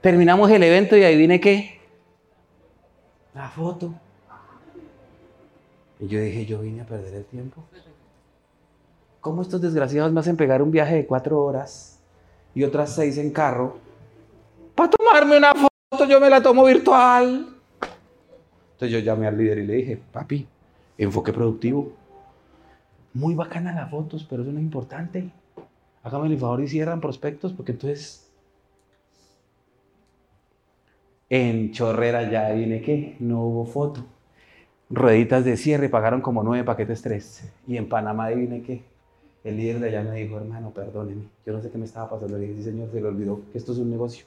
Terminamos 0.00 0.50
el 0.50 0.62
evento 0.62 0.96
y 0.96 1.04
adivine 1.04 1.40
qué. 1.40 1.80
La 3.34 3.48
foto. 3.48 3.92
Y 5.98 6.08
yo 6.08 6.20
dije, 6.20 6.46
yo 6.46 6.60
vine 6.60 6.82
a 6.82 6.86
perder 6.86 7.14
el 7.14 7.24
tiempo. 7.24 7.64
¿Cómo 9.20 9.42
estos 9.42 9.60
desgraciados 9.60 10.12
me 10.12 10.20
hacen 10.20 10.36
pegar 10.36 10.62
un 10.62 10.70
viaje 10.70 10.94
de 10.94 11.06
cuatro 11.06 11.42
horas 11.42 11.95
y 12.56 12.64
otras 12.64 12.94
seis 12.94 13.18
en 13.18 13.30
carro? 13.30 13.76
Para 14.74 14.90
tomarme 14.90 15.36
una 15.36 15.52
foto, 15.54 16.06
yo 16.08 16.18
me 16.18 16.30
la 16.30 16.42
tomo 16.42 16.64
virtual. 16.64 17.54
Entonces 18.72 18.90
yo 18.90 18.98
llamé 18.98 19.26
al 19.26 19.36
líder 19.36 19.58
y 19.58 19.66
le 19.66 19.74
dije, 19.74 20.02
papi, 20.10 20.48
enfoque 20.96 21.32
productivo. 21.34 21.92
Muy 23.12 23.34
bacana 23.34 23.74
las 23.74 23.90
fotos, 23.90 24.26
pero 24.28 24.42
eso 24.42 24.52
no 24.52 24.58
es 24.58 24.64
importante. 24.64 25.30
Hágame 26.02 26.28
el 26.28 26.38
favor 26.38 26.62
y 26.62 26.68
cierran 26.68 27.00
prospectos, 27.00 27.52
porque 27.52 27.72
entonces 27.72 28.26
en 31.28 31.72
Chorrera 31.72 32.30
ya 32.30 32.50
viene 32.52 32.80
que 32.80 33.16
no 33.20 33.42
hubo 33.42 33.66
foto. 33.66 34.02
Rueditas 34.88 35.44
de 35.44 35.58
cierre 35.58 35.90
pagaron 35.90 36.22
como 36.22 36.42
nueve 36.42 36.64
paquetes 36.64 37.02
tres. 37.02 37.52
Y 37.66 37.76
en 37.76 37.88
Panamá 37.88 38.28
viene 38.30 38.62
que 38.62 38.95
el 39.46 39.56
líder 39.56 39.78
de 39.78 39.88
allá 39.88 40.02
me 40.02 40.20
dijo, 40.20 40.36
hermano, 40.38 40.70
perdóneme, 40.70 41.22
yo 41.46 41.52
no 41.52 41.62
sé 41.62 41.70
qué 41.70 41.78
me 41.78 41.84
estaba 41.84 42.10
pasando. 42.10 42.36
Le 42.36 42.48
dije, 42.48 42.58
sí, 42.58 42.64
señor, 42.64 42.90
se 42.90 43.00
le 43.00 43.06
olvidó 43.06 43.42
que 43.52 43.58
esto 43.58 43.70
es 43.70 43.78
un 43.78 43.90
negocio. 43.90 44.26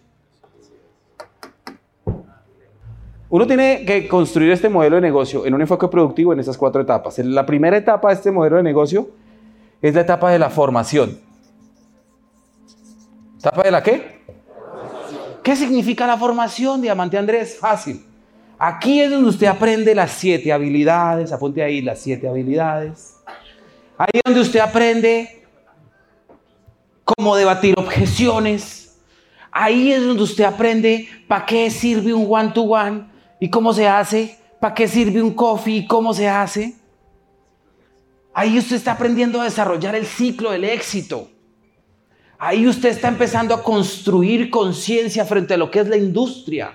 Uno 3.29 3.45
tiene 3.45 3.83
que 3.85 4.07
construir 4.07 4.51
este 4.51 4.69
modelo 4.69 4.95
de 4.95 5.01
negocio 5.01 5.45
en 5.45 5.53
un 5.53 5.61
enfoque 5.61 5.89
productivo 5.89 6.31
en 6.31 6.39
esas 6.39 6.57
cuatro 6.57 6.81
etapas. 6.81 7.19
La 7.19 7.45
primera 7.45 7.75
etapa 7.75 8.07
de 8.07 8.15
este 8.15 8.31
modelo 8.31 8.55
de 8.55 8.63
negocio 8.63 9.09
es 9.81 9.93
la 9.93 10.01
etapa 10.01 10.31
de 10.31 10.39
la 10.39 10.49
formación. 10.49 11.19
¿Etapa 13.37 13.63
de 13.63 13.71
la 13.71 13.83
qué? 13.83 14.19
¿Qué 15.43 15.55
significa 15.55 16.07
la 16.07 16.17
formación, 16.17 16.81
Diamante 16.81 17.17
Andrés? 17.17 17.57
Fácil. 17.59 18.05
Aquí 18.57 19.01
es 19.01 19.11
donde 19.11 19.29
usted 19.29 19.47
aprende 19.47 19.93
las 19.93 20.11
siete 20.11 20.51
habilidades, 20.51 21.31
apunte 21.31 21.61
ahí 21.61 21.81
las 21.81 21.99
siete 21.99 22.27
habilidades. 22.27 23.18
Ahí 23.99 24.11
es 24.13 24.21
donde 24.23 24.39
usted 24.39 24.61
aprende 24.61 25.45
cómo 27.03 27.35
debatir 27.35 27.77
objeciones. 27.77 28.97
Ahí 29.51 29.91
es 29.91 30.01
donde 30.01 30.23
usted 30.23 30.45
aprende 30.45 31.09
para 31.27 31.45
qué 31.45 31.69
sirve 31.69 32.13
un 32.13 32.25
one-to-one 32.29 33.09
y 33.41 33.49
cómo 33.49 33.73
se 33.73 33.89
hace, 33.89 34.39
para 34.61 34.73
qué 34.73 34.87
sirve 34.87 35.21
un 35.21 35.33
coffee 35.33 35.79
y 35.79 35.85
cómo 35.85 36.13
se 36.13 36.29
hace. 36.29 36.75
Ahí 38.33 38.57
usted 38.57 38.77
está 38.77 38.93
aprendiendo 38.93 39.41
a 39.41 39.43
desarrollar 39.43 39.95
el 39.95 40.05
ciclo 40.05 40.51
del 40.51 40.63
éxito. 40.63 41.29
Ahí 42.37 42.65
usted 42.67 42.87
está 42.87 43.09
empezando 43.09 43.53
a 43.53 43.61
construir 43.61 44.49
conciencia 44.49 45.25
frente 45.25 45.55
a 45.55 45.57
lo 45.57 45.69
que 45.69 45.79
es 45.79 45.89
la 45.89 45.97
industria. 45.97 46.71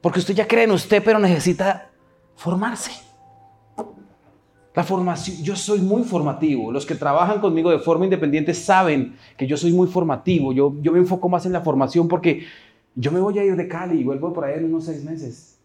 Porque 0.00 0.18
usted 0.18 0.34
ya 0.34 0.48
cree 0.48 0.64
en 0.64 0.72
usted, 0.72 1.00
pero 1.04 1.20
necesita 1.20 1.88
formarse. 2.34 2.90
La 4.74 4.82
formación, 4.82 5.36
yo 5.42 5.54
soy 5.54 5.80
muy 5.80 6.02
formativo. 6.02 6.72
Los 6.72 6.84
que 6.84 6.96
trabajan 6.96 7.40
conmigo 7.40 7.70
de 7.70 7.78
forma 7.78 8.04
independiente 8.04 8.52
saben 8.54 9.16
que 9.36 9.46
yo 9.46 9.56
soy 9.56 9.72
muy 9.72 9.86
formativo. 9.86 10.52
Yo, 10.52 10.74
yo 10.80 10.90
me 10.90 10.98
enfoco 10.98 11.28
más 11.28 11.46
en 11.46 11.52
la 11.52 11.60
formación 11.60 12.08
porque 12.08 12.44
yo 12.96 13.12
me 13.12 13.20
voy 13.20 13.38
a 13.38 13.44
ir 13.44 13.54
de 13.54 13.68
Cali 13.68 14.00
y 14.00 14.04
vuelvo 14.04 14.32
por 14.32 14.44
ahí 14.44 14.58
en 14.58 14.64
unos 14.64 14.84
seis 14.84 15.04
meses. 15.04 15.60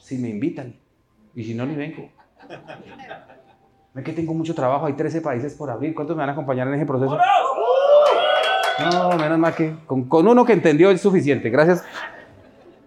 Si 0.00 0.18
me 0.18 0.28
invitan. 0.28 0.74
Y 1.36 1.44
si 1.44 1.54
no, 1.54 1.64
ni 1.66 1.76
vengo. 1.76 2.08
Es 3.94 4.02
que 4.02 4.12
tengo 4.12 4.34
mucho 4.34 4.56
trabajo, 4.56 4.86
hay 4.86 4.94
13 4.94 5.20
países 5.20 5.54
por 5.54 5.70
abrir. 5.70 5.94
¿Cuántos 5.94 6.16
me 6.16 6.22
van 6.22 6.30
a 6.30 6.32
acompañar 6.32 6.66
en 6.66 6.74
ese 6.74 6.86
proceso? 6.86 7.16
No, 8.90 9.16
menos 9.16 9.38
mal 9.38 9.54
que 9.54 9.72
con, 9.86 10.04
con 10.08 10.26
uno 10.26 10.44
que 10.44 10.52
entendió 10.52 10.90
es 10.90 11.00
suficiente. 11.00 11.48
Gracias. 11.48 11.84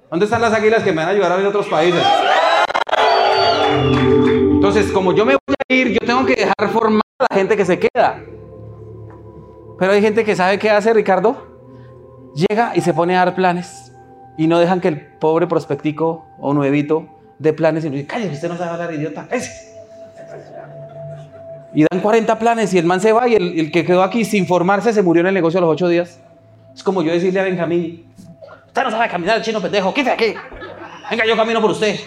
¿Dónde 0.10 0.26
están 0.26 0.42
las 0.42 0.54
águilas 0.54 0.84
que 0.84 0.92
me 0.92 0.98
van 0.98 1.08
a 1.08 1.12
ayudar 1.12 1.32
a 1.32 1.38
ver 1.38 1.46
otros 1.46 1.68
países? 1.68 2.04
Entonces, 4.78 4.94
como 4.94 5.12
yo 5.12 5.26
me 5.26 5.34
voy 5.34 5.56
a 5.68 5.74
ir, 5.74 5.94
yo 5.94 6.00
tengo 6.06 6.24
que 6.24 6.36
dejar 6.36 6.70
formar 6.72 7.02
a 7.18 7.26
la 7.32 7.36
gente 7.36 7.58
que 7.58 7.66
se 7.66 7.80
queda. 7.80 8.22
Pero 9.80 9.92
hay 9.92 10.02
gente 10.04 10.24
que 10.24 10.36
sabe 10.36 10.60
qué 10.60 10.70
hace, 10.70 10.94
Ricardo. 10.94 11.48
Llega 12.36 12.74
y 12.76 12.82
se 12.82 12.94
pone 12.94 13.16
a 13.18 13.26
dar 13.26 13.34
planes. 13.34 13.92
Y 14.38 14.46
no 14.46 14.60
dejan 14.60 14.80
que 14.80 14.90
el 14.90 15.02
pobre 15.18 15.48
prospectico 15.48 16.28
o 16.38 16.54
nuevito 16.54 17.08
dé 17.40 17.54
planes 17.54 17.86
y 17.86 17.90
dice, 17.90 18.06
cállate, 18.06 18.36
usted 18.36 18.50
no 18.50 18.56
sabe 18.56 18.70
hablar, 18.70 18.94
idiota. 18.94 19.28
Ese. 19.32 19.52
Y 21.74 21.84
dan 21.92 22.00
40 22.00 22.38
planes 22.38 22.72
y 22.76 22.78
el 22.78 22.86
man 22.86 23.02
se 23.02 23.12
va 23.12 23.28
y 23.28 23.34
el, 23.34 23.60
el, 23.60 23.72
que 23.72 23.84
quedó 23.84 24.04
aquí 24.04 24.26
sin 24.26 24.46
formarse 24.46 24.94
se 24.94 25.02
murió 25.02 25.22
en 25.22 25.28
el 25.28 25.34
negocio 25.34 25.58
a 25.58 25.62
los 25.62 25.72
8 25.72 25.88
días. 25.88 26.20
Es 26.76 26.84
como 26.84 27.02
yo 27.02 27.12
decirle 27.12 27.40
a 27.40 27.44
Benjamín, 27.44 28.06
usted 28.68 28.84
no 28.84 28.92
sabe 28.92 29.10
caminar, 29.10 29.42
chino 29.42 29.60
pendejo, 29.60 29.92
quítate 29.92 30.12
aquí. 30.12 30.40
Venga, 31.10 31.26
yo 31.26 31.36
camino 31.36 31.62
por 31.62 31.72
usted. 31.72 32.00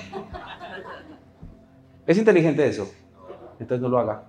¿Es 2.11 2.18
inteligente 2.18 2.66
eso? 2.66 2.92
Entonces 3.61 3.81
no 3.81 3.88
lo 3.88 4.01
haga. 4.01 4.25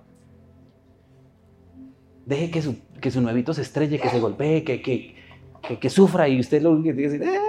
Deje 2.24 2.52
que 2.52 2.62
su, 2.62 2.76
que 3.00 3.10
su 3.10 3.20
nuevito 3.20 3.52
se 3.52 3.62
estrelle, 3.62 3.98
que 3.98 4.08
se 4.08 4.20
golpee, 4.20 4.62
que, 4.62 4.80
que, 4.80 5.16
que, 5.80 5.90
sufra 5.90 6.28
y 6.28 6.38
usted 6.38 6.62
lo 6.62 6.70
único 6.70 6.90
que 6.90 6.94
tiene 6.94 7.18
que 7.18 7.24
decir, 7.24 7.40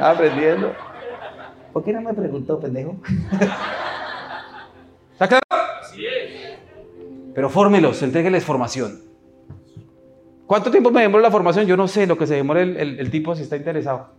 aprendiendo. 0.00 0.72
¿Por 1.72 1.82
qué 1.82 1.92
no 1.92 2.02
me 2.02 2.14
preguntó, 2.14 2.60
pendejo? 2.60 3.00
¿Está 5.14 5.26
claro? 5.26 5.42
Pero 7.34 7.50
fórmelos, 7.50 8.00
entrégueles 8.02 8.44
formación. 8.44 9.00
¿Cuánto 10.46 10.70
tiempo 10.70 10.92
me 10.92 11.02
demora 11.02 11.24
la 11.24 11.32
formación? 11.32 11.66
Yo 11.66 11.76
no 11.76 11.88
sé 11.88 12.06
lo 12.06 12.16
que 12.16 12.28
se 12.28 12.36
demora 12.36 12.62
el, 12.62 12.76
el, 12.76 13.00
el, 13.00 13.10
tipo 13.10 13.34
si 13.34 13.42
está 13.42 13.56
interesado. 13.56 14.10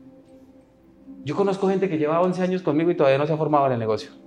Yo 1.24 1.34
conozco 1.34 1.70
gente 1.70 1.88
que 1.88 1.98
lleva 1.98 2.20
11 2.20 2.41
años 2.41 2.62
conmigo 2.62 2.91
y 2.91 2.96
todavía 2.96 3.17
no 3.17 3.26
se 3.26 3.32
ha 3.32 3.38
formado 3.38 3.67
en 3.67 3.72
el 3.72 3.80
negocio. 3.80 4.27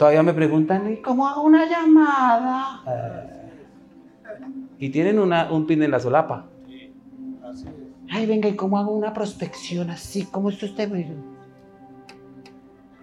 Todavía 0.00 0.22
me 0.22 0.32
preguntan, 0.32 0.90
¿y 0.90 0.96
cómo 1.02 1.28
hago 1.28 1.42
una 1.42 1.66
llamada? 1.68 2.80
Y 4.78 4.88
tienen 4.88 5.18
una, 5.18 5.52
un 5.52 5.66
pin 5.66 5.82
en 5.82 5.90
la 5.90 6.00
solapa. 6.00 6.46
Ay, 8.10 8.24
venga, 8.24 8.48
¿y 8.48 8.56
cómo 8.56 8.78
hago 8.78 8.92
una 8.92 9.12
prospección 9.12 9.90
así? 9.90 10.24
¿Cómo 10.24 10.48
es 10.48 10.62
usted? 10.62 10.90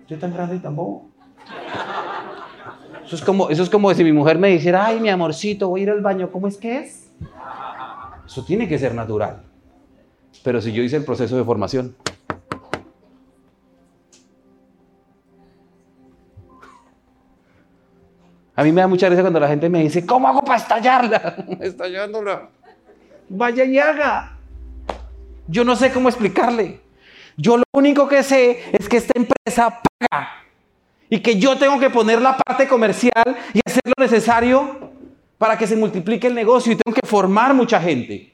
¿Yo 0.07 0.17
tan 0.17 0.33
grande 0.33 0.55
y 0.55 0.59
tan 0.59 0.75
bobo? 0.75 1.11
Eso 3.05 3.15
es 3.15 3.21
como, 3.21 3.51
eso 3.51 3.61
es 3.61 3.69
como 3.69 3.93
si 3.93 4.03
mi 4.03 4.11
mujer 4.11 4.39
me 4.39 4.47
dijera, 4.47 4.87
ay, 4.87 4.99
mi 4.99 5.09
amorcito, 5.09 5.69
voy 5.69 5.81
a 5.81 5.83
ir 5.83 5.89
al 5.91 6.01
baño, 6.01 6.31
¿cómo 6.31 6.47
es 6.47 6.57
que 6.57 6.79
es? 6.79 7.11
Eso 8.25 8.43
tiene 8.43 8.67
que 8.67 8.79
ser 8.79 8.95
natural. 8.95 9.43
Pero 10.43 10.59
si 10.61 10.73
yo 10.73 10.81
hice 10.81 10.95
el 10.95 11.05
proceso 11.05 11.37
de 11.37 11.43
formación, 11.43 11.95
A 18.57 18.63
mí 18.63 18.71
me 18.71 18.81
da 18.81 18.87
mucha 18.87 19.07
risa 19.07 19.21
cuando 19.21 19.39
la 19.39 19.47
gente 19.47 19.69
me 19.69 19.83
dice, 19.83 20.03
¿cómo 20.03 20.27
hago 20.27 20.41
para 20.41 20.57
estallarla? 20.57 21.35
Estallándola. 21.61 22.49
Vaya 23.29 23.63
y 23.63 23.77
haga. 23.77 24.35
Yo 25.47 25.63
no 25.63 25.75
sé 25.75 25.91
cómo 25.91 26.09
explicarle. 26.09 26.81
Yo 27.37 27.57
lo 27.57 27.63
único 27.71 28.07
que 28.07 28.23
sé 28.23 28.63
es 28.73 28.89
que 28.89 28.97
esta 28.97 29.13
empresa 29.15 29.79
paga 29.99 30.43
y 31.07 31.19
que 31.19 31.37
yo 31.37 31.55
tengo 31.59 31.79
que 31.79 31.91
poner 31.91 32.19
la 32.19 32.35
parte 32.35 32.67
comercial 32.67 33.37
y 33.53 33.59
hacer 33.63 33.83
lo 33.95 34.03
necesario 34.03 34.89
para 35.37 35.55
que 35.55 35.67
se 35.67 35.75
multiplique 35.75 36.25
el 36.25 36.33
negocio 36.33 36.73
y 36.73 36.77
tengo 36.77 36.95
que 36.95 37.05
formar 37.05 37.53
mucha 37.53 37.79
gente. 37.79 38.33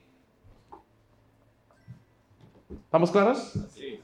¿Estamos 2.85 3.11
claros? 3.11 3.51
Sí. 3.75 3.99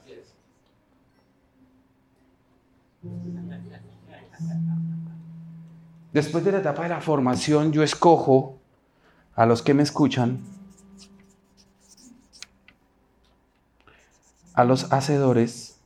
Después 6.13 6.43
de 6.43 6.51
la 6.51 6.59
etapa 6.59 6.83
de 6.83 6.89
la 6.89 7.01
formación, 7.01 7.71
yo 7.71 7.83
escojo 7.83 8.57
a 9.35 9.45
los 9.45 9.61
que 9.61 9.75
me 9.75 9.83
escuchan, 9.83 10.39
a 14.53 14.63
los 14.63 14.91
hacedores 14.91 15.79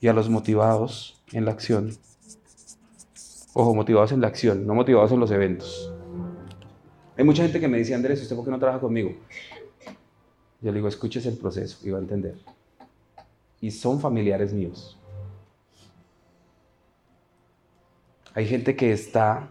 y 0.00 0.06
a 0.06 0.12
los 0.12 0.30
motivados 0.30 1.20
en 1.32 1.44
la 1.44 1.50
acción. 1.50 1.96
Ojo, 3.52 3.74
motivados 3.74 4.12
en 4.12 4.20
la 4.20 4.28
acción, 4.28 4.64
no 4.64 4.74
motivados 4.74 5.10
en 5.10 5.18
los 5.18 5.30
eventos. 5.32 5.92
Hay 7.18 7.24
mucha 7.24 7.42
gente 7.42 7.58
que 7.58 7.66
me 7.66 7.78
dice, 7.78 7.96
Andrés, 7.96 8.22
¿usted 8.22 8.36
por 8.36 8.44
qué 8.44 8.52
no 8.52 8.60
trabaja 8.60 8.80
conmigo? 8.80 9.10
Yo 10.60 10.70
le 10.70 10.74
digo, 10.74 10.86
escúchese 10.86 11.28
el 11.28 11.36
proceso 11.36 11.78
y 11.82 11.90
va 11.90 11.98
a 11.98 12.00
entender. 12.00 12.36
Y 13.60 13.72
son 13.72 14.00
familiares 14.00 14.52
míos. 14.52 14.99
Hay 18.34 18.46
gente 18.46 18.76
que 18.76 18.92
está 18.92 19.50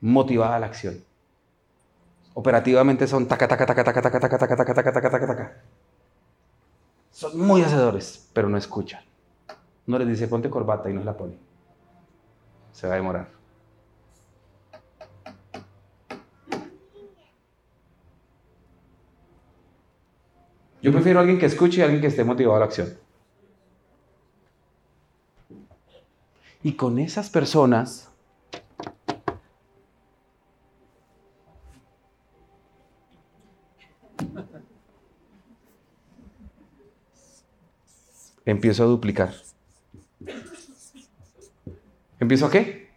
motivada 0.00 0.56
a 0.56 0.60
la 0.60 0.66
acción. 0.66 1.04
Operativamente 2.34 3.06
son 3.06 3.26
taca, 3.26 3.48
taca, 3.48 3.66
taca, 3.66 3.84
taca, 3.84 4.02
taca, 4.02 4.20
taca, 4.20 4.38
taca, 4.38 4.56
taca, 4.56 4.74
taca, 4.74 4.92
taca, 4.92 5.10
taca, 5.10 5.26
taca. 5.26 5.56
Son 7.10 7.38
muy 7.38 7.62
hacedores, 7.62 8.30
pero 8.32 8.48
no 8.48 8.56
escuchan. 8.56 9.02
No 9.86 9.98
les 9.98 10.08
dice 10.08 10.28
ponte 10.28 10.48
corbata 10.48 10.88
y 10.88 10.94
no 10.94 11.02
la 11.02 11.16
pone. 11.16 11.36
Se 12.72 12.86
va 12.86 12.94
a 12.94 12.96
demorar. 12.96 13.40
Yo 20.82 20.92
prefiero 20.92 21.20
alguien 21.20 21.38
que 21.38 21.46
escuche 21.46 21.80
y 21.80 21.82
alguien 21.82 22.00
que 22.00 22.06
esté 22.06 22.24
motivado 22.24 22.56
a 22.56 22.60
la 22.60 22.64
acción. 22.66 22.88
Y 26.62 26.74
con 26.74 26.98
esas 26.98 27.30
personas 27.30 28.10
empiezo 38.44 38.82
a 38.82 38.86
duplicar. 38.86 39.32
¿Empiezo 42.18 42.46
a 42.46 42.50
qué? 42.50 42.90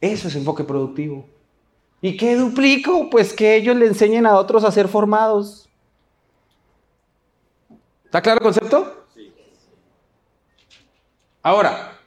Eso 0.00 0.26
es 0.26 0.34
enfoque 0.34 0.64
productivo. 0.64 1.28
¿Y 2.00 2.16
qué 2.16 2.34
duplico? 2.34 3.08
Pues 3.08 3.32
que 3.32 3.54
ellos 3.54 3.76
le 3.76 3.86
enseñen 3.86 4.26
a 4.26 4.34
otros 4.34 4.64
a 4.64 4.72
ser 4.72 4.88
formados. 4.88 5.68
¿Está 8.06 8.20
claro 8.20 8.38
el 8.40 8.42
concepto? 8.42 9.01
Ahora, 11.42 11.98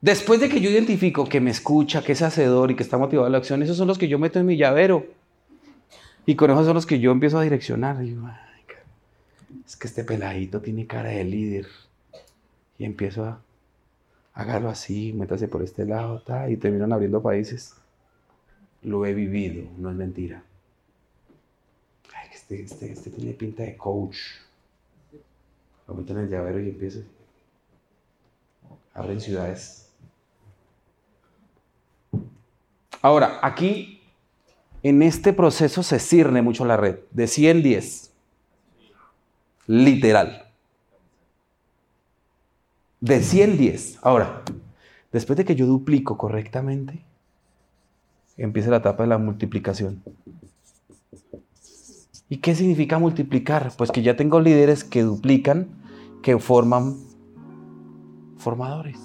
después 0.00 0.40
de 0.40 0.48
que 0.48 0.60
yo 0.60 0.70
identifico 0.70 1.28
que 1.28 1.40
me 1.40 1.50
escucha, 1.50 2.02
que 2.02 2.12
es 2.12 2.22
hacedor 2.22 2.70
y 2.70 2.76
que 2.76 2.82
está 2.82 2.98
motivado 2.98 3.26
a 3.26 3.30
la 3.30 3.38
acción, 3.38 3.62
esos 3.62 3.76
son 3.76 3.88
los 3.88 3.98
que 3.98 4.08
yo 4.08 4.18
meto 4.18 4.38
en 4.38 4.46
mi 4.46 4.56
llavero. 4.56 5.06
Y 6.24 6.36
con 6.36 6.50
esos 6.50 6.66
son 6.66 6.74
los 6.74 6.86
que 6.86 7.00
yo 7.00 7.10
empiezo 7.10 7.38
a 7.38 7.42
direccionar. 7.42 8.02
es 9.66 9.76
que 9.76 9.88
este 9.88 10.04
peladito 10.04 10.60
tiene 10.60 10.86
cara 10.86 11.10
de 11.10 11.24
líder. 11.24 11.66
Y 12.78 12.84
empiezo 12.84 13.24
a 13.24 13.40
hágalo 14.34 14.68
así, 14.68 15.12
métase 15.12 15.48
por 15.48 15.62
este 15.62 15.84
lado, 15.84 16.22
y 16.48 16.56
terminan 16.56 16.92
abriendo 16.92 17.22
países. 17.22 17.74
Lo 18.82 19.06
he 19.06 19.14
vivido, 19.14 19.68
no 19.78 19.90
es 19.90 19.96
mentira. 19.96 20.42
este, 22.32 22.62
este, 22.62 22.92
este 22.92 23.10
tiene 23.10 23.32
pinta 23.32 23.62
de 23.62 23.76
coach. 23.76 24.16
En 25.88 26.18
el 26.18 26.28
llavero 26.28 26.60
y 26.60 26.68
empieza. 26.70 27.00
Abren 28.94 29.20
ciudades. 29.20 29.90
Ahora, 33.02 33.40
aquí, 33.42 34.00
en 34.82 35.02
este 35.02 35.32
proceso 35.32 35.82
se 35.82 35.98
cirne 35.98 36.40
mucho 36.42 36.64
la 36.64 36.76
red. 36.76 37.00
De 37.10 37.26
100, 37.26 37.62
10. 37.62 38.12
Literal. 39.66 40.50
De 43.00 43.20
100, 43.22 43.58
10. 43.58 43.98
Ahora, 44.02 44.42
después 45.10 45.36
de 45.36 45.44
que 45.44 45.56
yo 45.56 45.66
duplico 45.66 46.16
correctamente, 46.16 47.04
empieza 48.36 48.70
la 48.70 48.78
etapa 48.78 49.02
de 49.02 49.08
la 49.08 49.18
multiplicación. 49.18 50.02
¿Y 52.32 52.38
qué 52.38 52.54
significa 52.54 52.98
multiplicar? 52.98 53.74
Pues 53.76 53.90
que 53.90 54.00
ya 54.00 54.16
tengo 54.16 54.40
líderes 54.40 54.84
que 54.84 55.02
duplican, 55.02 55.68
que 56.22 56.38
forman 56.38 56.96
formadores. 58.38 58.98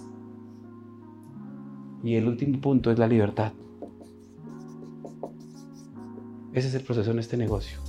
Y 2.06 2.16
el 2.16 2.26
último 2.26 2.62
punto 2.62 2.90
es 2.90 2.98
la 2.98 3.06
libertad. 3.06 3.52
Ese 6.54 6.70
es 6.70 6.76
el 6.76 6.84
proceso 6.84 7.12
en 7.12 7.20
este 7.20 7.36
negocio. 7.36 7.80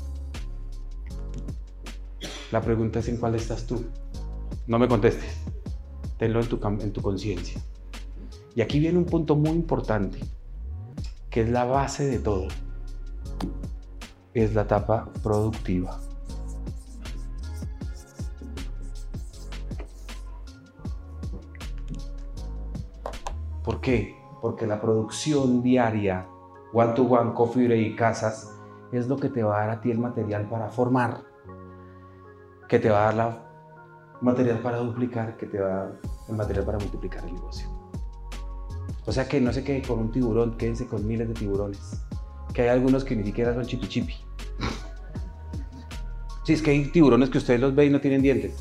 La 2.50 2.60
pregunta 2.60 2.98
es 2.98 3.06
en 3.06 3.18
cuál 3.18 3.36
estás 3.36 3.64
tú. 3.64 3.84
No 4.66 4.80
me 4.80 4.88
contestes. 4.88 5.36
Tenlo 6.18 6.40
en 6.40 6.48
tu, 6.48 6.58
en 6.80 6.92
tu 6.92 7.00
conciencia. 7.00 7.62
Y 8.56 8.60
aquí 8.60 8.80
viene 8.80 8.98
un 8.98 9.06
punto 9.06 9.36
muy 9.36 9.52
importante, 9.52 10.18
que 11.30 11.42
es 11.42 11.48
la 11.48 11.64
base 11.64 12.06
de 12.06 12.18
todo 12.18 12.48
es 14.42 14.54
la 14.54 14.62
etapa 14.62 15.08
productiva. 15.22 15.98
¿Por 23.64 23.80
qué? 23.80 24.16
Porque 24.40 24.66
la 24.66 24.80
producción 24.80 25.62
diaria, 25.62 26.26
one 26.72 26.92
to 26.94 27.02
one, 27.02 27.34
coffee 27.34 27.76
y 27.76 27.94
casas, 27.94 28.54
es 28.92 29.08
lo 29.08 29.16
que 29.16 29.28
te 29.28 29.42
va 29.42 29.56
a 29.56 29.66
dar 29.66 29.70
a 29.70 29.80
ti 29.80 29.90
el 29.90 29.98
material 29.98 30.48
para 30.48 30.68
formar, 30.70 31.22
que 32.68 32.78
te 32.78 32.88
va 32.88 33.00
a 33.00 33.04
dar 33.06 33.14
la 33.14 33.48
material 34.20 34.60
para 34.60 34.78
duplicar, 34.78 35.36
que 35.36 35.46
te 35.46 35.60
va 35.60 35.68
a 35.68 35.76
dar 35.76 36.00
el 36.28 36.36
material 36.36 36.64
para 36.64 36.78
multiplicar 36.78 37.24
el 37.24 37.34
negocio. 37.34 37.68
O 39.06 39.12
sea 39.12 39.28
que 39.28 39.40
no 39.40 39.52
se 39.52 39.64
quede 39.64 39.82
con 39.82 39.98
un 39.98 40.12
tiburón, 40.12 40.56
quédense 40.56 40.86
con 40.86 41.06
miles 41.06 41.28
de 41.28 41.34
tiburones. 41.34 42.04
Que 42.52 42.62
hay 42.62 42.68
algunos 42.68 43.04
que 43.04 43.16
ni 43.16 43.24
siquiera 43.24 43.54
son 43.54 43.64
chipi 43.64 43.88
chipi. 43.88 44.27
Sí, 46.48 46.54
es 46.54 46.62
que 46.62 46.70
hay 46.70 46.86
tiburones 46.86 47.28
que 47.28 47.36
ustedes 47.36 47.60
los 47.60 47.74
ven 47.74 47.88
y 47.88 47.90
no 47.90 48.00
tienen 48.00 48.22
dientes. 48.22 48.54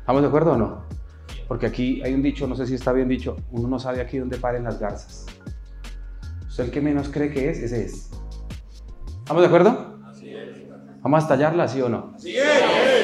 ¿Estamos 0.00 0.22
de 0.22 0.26
acuerdo 0.26 0.54
o 0.54 0.56
no? 0.56 0.82
Porque 1.46 1.66
aquí 1.66 2.02
hay 2.02 2.14
un 2.14 2.20
dicho, 2.20 2.48
no 2.48 2.56
sé 2.56 2.66
si 2.66 2.74
está 2.74 2.92
bien 2.92 3.06
dicho, 3.06 3.36
uno 3.52 3.68
no 3.68 3.78
sabe 3.78 4.00
aquí 4.00 4.18
dónde 4.18 4.38
paren 4.38 4.64
las 4.64 4.80
garzas. 4.80 5.26
Usted 6.48 6.64
el 6.64 6.70
que 6.72 6.80
menos 6.80 7.08
cree 7.10 7.30
que 7.30 7.48
es, 7.50 7.58
ese 7.60 7.84
es. 7.84 8.10
¿Estamos 9.18 9.40
de 9.40 9.46
acuerdo? 9.46 10.00
Así 10.04 10.30
es. 10.30 10.68
¿Vamos 11.00 11.20
a 11.20 11.22
estallarla, 11.22 11.68
sí 11.68 11.80
o 11.80 11.88
no? 11.88 12.12
Sí 12.18 12.36
es. 12.36 12.97